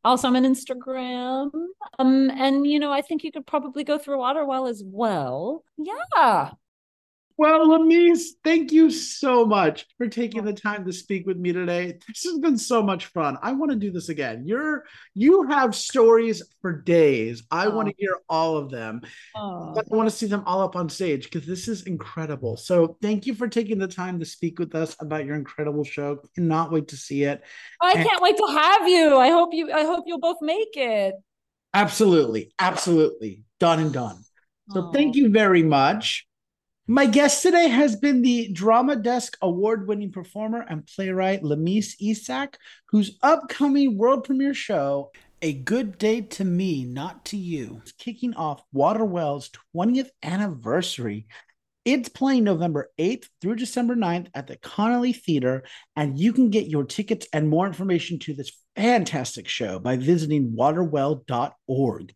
Also, 0.03 0.27
I'm 0.27 0.35
on 0.35 0.43
Instagram. 0.43 1.51
Um, 1.99 2.29
and 2.31 2.65
you 2.65 2.79
know, 2.79 2.91
I 2.91 3.01
think 3.01 3.23
you 3.23 3.31
could 3.31 3.45
probably 3.45 3.83
go 3.83 3.97
through 3.97 4.19
Waterwell 4.19 4.67
as 4.67 4.83
well. 4.85 5.63
Yeah. 5.77 6.51
Well, 7.39 7.67
Lameece, 7.67 8.29
thank 8.43 8.71
you 8.71 8.89
so 8.89 9.45
much 9.45 9.85
for 9.99 10.07
taking 10.07 10.41
oh. 10.41 10.45
the 10.45 10.53
time 10.53 10.83
to 10.85 10.91
speak 10.91 11.27
with 11.27 11.37
me 11.37 11.53
today. 11.53 11.99
This 12.07 12.23
has 12.23 12.39
been 12.39 12.57
so 12.57 12.81
much 12.81 13.05
fun. 13.07 13.37
I 13.43 13.51
want 13.51 13.71
to 13.71 13.77
do 13.77 13.91
this 13.91 14.09
again. 14.09 14.43
You're 14.47 14.85
you 15.13 15.43
have 15.43 15.75
stories 15.75 16.41
for 16.63 16.81
days. 16.81 17.43
I 17.51 17.67
oh. 17.67 17.75
want 17.75 17.89
to 17.89 17.95
hear 17.99 18.17
all 18.27 18.57
of 18.57 18.71
them. 18.71 19.01
Oh. 19.35 19.75
I 19.77 19.95
want 19.95 20.09
to 20.09 20.15
see 20.15 20.25
them 20.25 20.43
all 20.47 20.61
up 20.61 20.75
on 20.75 20.89
stage 20.89 21.25
because 21.25 21.45
this 21.45 21.67
is 21.67 21.83
incredible. 21.83 22.57
So 22.57 22.97
thank 23.03 23.27
you 23.27 23.35
for 23.35 23.47
taking 23.47 23.77
the 23.77 23.87
time 23.87 24.19
to 24.19 24.25
speak 24.25 24.57
with 24.57 24.73
us 24.73 24.95
about 24.99 25.25
your 25.25 25.35
incredible 25.35 25.83
show. 25.83 26.17
Cannot 26.33 26.71
wait 26.71 26.87
to 26.87 26.97
see 26.97 27.23
it. 27.23 27.43
I 27.79 27.91
and- 27.91 28.07
can't 28.07 28.21
wait 28.21 28.37
to 28.37 28.47
have 28.47 28.89
you. 28.89 29.15
I 29.15 29.29
hope 29.29 29.53
you 29.53 29.71
I 29.71 29.83
hope 29.83 30.05
you'll 30.07 30.19
both 30.19 30.41
make 30.41 30.75
it. 30.75 31.13
Absolutely. 31.75 32.51
Absolutely. 32.57 33.43
Done 33.59 33.79
and 33.79 33.93
done. 33.93 34.23
So 34.71 34.87
oh. 34.87 34.91
thank 34.91 35.15
you 35.15 35.29
very 35.29 35.61
much. 35.61 36.27
My 36.89 37.05
guest 37.05 37.43
today 37.43 37.67
has 37.67 37.97
been 37.97 38.21
the 38.21 38.47
Drama 38.53 38.95
Desk 38.95 39.37
award 39.41 39.89
winning 39.89 40.13
performer 40.13 40.61
and 40.61 40.87
playwright 40.87 41.43
Lameece 41.43 42.01
Issaq, 42.01 42.53
whose 42.87 43.17
upcoming 43.21 43.97
world 43.97 44.23
premiere 44.23 44.53
show, 44.53 45.11
A 45.41 45.51
Good 45.51 45.97
Day 45.97 46.21
to 46.21 46.45
Me, 46.45 46.85
Not 46.85 47.25
to 47.25 47.37
You, 47.37 47.81
is 47.85 47.91
kicking 47.91 48.35
off 48.35 48.63
Waterwell's 48.71 49.49
20th 49.75 50.07
anniversary. 50.23 51.27
It's 51.83 52.07
playing 52.07 52.45
November 52.45 52.89
8th 52.97 53.25
through 53.41 53.57
December 53.57 53.97
9th 53.97 54.27
at 54.33 54.47
the 54.47 54.55
Connelly 54.55 55.11
Theater, 55.11 55.65
and 55.97 56.17
you 56.17 56.31
can 56.31 56.51
get 56.51 56.67
your 56.67 56.85
tickets 56.85 57.27
and 57.33 57.49
more 57.49 57.67
information 57.67 58.17
to 58.19 58.33
this 58.33 58.53
fantastic 58.77 59.49
show 59.49 59.77
by 59.77 59.97
visiting 59.97 60.55
waterwell.org. 60.57 62.13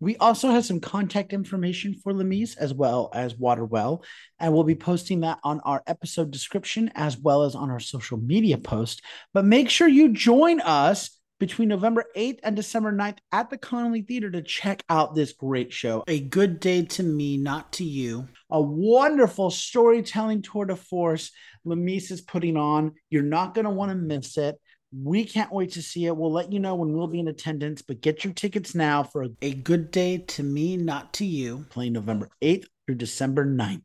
We 0.00 0.16
also 0.16 0.50
have 0.50 0.64
some 0.64 0.80
contact 0.80 1.32
information 1.32 1.94
for 1.94 2.12
Lameece 2.12 2.56
as 2.56 2.72
well 2.72 3.10
as 3.14 3.36
Waterwell, 3.36 4.02
and 4.38 4.52
we'll 4.52 4.64
be 4.64 4.74
posting 4.74 5.20
that 5.20 5.38
on 5.44 5.60
our 5.60 5.82
episode 5.86 6.30
description 6.30 6.90
as 6.94 7.18
well 7.18 7.42
as 7.42 7.54
on 7.54 7.70
our 7.70 7.80
social 7.80 8.16
media 8.16 8.56
post. 8.56 9.02
But 9.34 9.44
make 9.44 9.68
sure 9.68 9.88
you 9.88 10.12
join 10.12 10.60
us 10.60 11.20
between 11.38 11.68
November 11.68 12.04
8th 12.16 12.38
and 12.42 12.54
December 12.54 12.92
9th 12.92 13.18
at 13.32 13.50
the 13.50 13.58
Connelly 13.58 14.02
Theater 14.02 14.30
to 14.30 14.42
check 14.42 14.84
out 14.88 15.14
this 15.14 15.32
great 15.32 15.72
show. 15.72 16.04
A 16.06 16.20
good 16.20 16.60
day 16.60 16.84
to 16.84 17.02
me, 17.02 17.38
not 17.38 17.72
to 17.74 17.84
you. 17.84 18.28
A 18.50 18.60
wonderful 18.60 19.50
storytelling 19.50 20.42
tour 20.42 20.66
de 20.66 20.76
force 20.76 21.32
Lameece 21.66 22.10
is 22.10 22.20
putting 22.20 22.56
on. 22.56 22.92
You're 23.08 23.22
not 23.22 23.54
going 23.54 23.64
to 23.64 23.70
want 23.70 23.90
to 23.90 23.96
miss 23.96 24.36
it. 24.36 24.60
We 24.92 25.24
can't 25.24 25.52
wait 25.52 25.72
to 25.72 25.82
see 25.82 26.06
it. 26.06 26.16
We'll 26.16 26.32
let 26.32 26.52
you 26.52 26.58
know 26.58 26.74
when 26.74 26.92
we'll 26.92 27.06
be 27.06 27.20
in 27.20 27.28
attendance, 27.28 27.80
but 27.80 28.00
get 28.00 28.24
your 28.24 28.32
tickets 28.32 28.74
now 28.74 29.04
for 29.04 29.26
a 29.40 29.54
good 29.54 29.90
day 29.90 30.18
to 30.18 30.42
me, 30.42 30.76
not 30.76 31.12
to 31.14 31.24
you, 31.24 31.66
playing 31.70 31.92
November 31.92 32.28
8th 32.42 32.66
through 32.86 32.96
December 32.96 33.46
9th. 33.46 33.82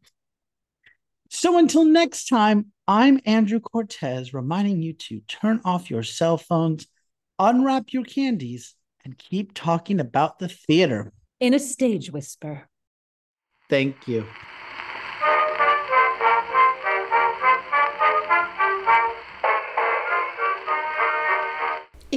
So 1.29 1.57
until 1.57 1.85
next 1.85 2.27
time, 2.27 2.71
I'm 2.87 3.19
Andrew 3.25 3.59
Cortez 3.59 4.33
reminding 4.33 4.81
you 4.81 4.93
to 4.93 5.19
turn 5.27 5.61
off 5.63 5.91
your 5.91 6.03
cell 6.03 6.37
phones, 6.37 6.87
unwrap 7.37 7.93
your 7.93 8.03
candies, 8.03 8.75
and 9.03 9.17
keep 9.17 9.53
talking 9.53 9.99
about 9.99 10.39
the 10.39 10.47
theater. 10.47 11.13
In 11.39 11.53
a 11.53 11.59
stage 11.59 12.11
whisper. 12.11 12.67
Thank 13.69 14.07
you. 14.07 14.25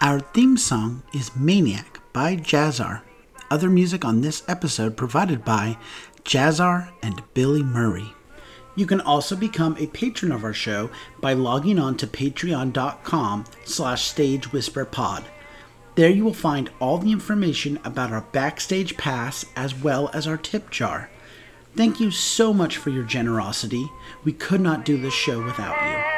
Our 0.00 0.20
theme 0.20 0.56
song 0.56 1.02
is 1.12 1.34
Maniac 1.34 2.00
by 2.12 2.36
Jazzar. 2.36 3.02
Other 3.50 3.68
music 3.68 4.04
on 4.04 4.20
this 4.20 4.44
episode 4.46 4.96
provided 4.96 5.44
by 5.44 5.76
Jazzar 6.22 6.90
and 7.02 7.20
Billy 7.34 7.64
Murray. 7.64 8.14
You 8.76 8.86
can 8.86 9.00
also 9.00 9.34
become 9.34 9.76
a 9.76 9.88
patron 9.88 10.30
of 10.30 10.44
our 10.44 10.52
show 10.52 10.88
by 11.20 11.32
logging 11.32 11.80
on 11.80 11.96
to 11.96 12.06
patreon.com 12.06 13.44
slash 13.64 14.14
stagewhisperpod. 14.14 15.24
There 15.96 16.10
you 16.10 16.24
will 16.24 16.32
find 16.32 16.70
all 16.78 16.98
the 16.98 17.10
information 17.10 17.80
about 17.84 18.12
our 18.12 18.20
backstage 18.30 18.96
pass 18.96 19.44
as 19.56 19.74
well 19.74 20.10
as 20.14 20.28
our 20.28 20.36
tip 20.36 20.70
jar. 20.70 21.10
Thank 21.74 21.98
you 21.98 22.12
so 22.12 22.54
much 22.54 22.76
for 22.76 22.90
your 22.90 23.02
generosity. 23.04 23.90
We 24.22 24.32
could 24.32 24.60
not 24.60 24.84
do 24.84 24.96
this 24.96 25.14
show 25.14 25.42
without 25.42 25.74
you. 25.90 26.17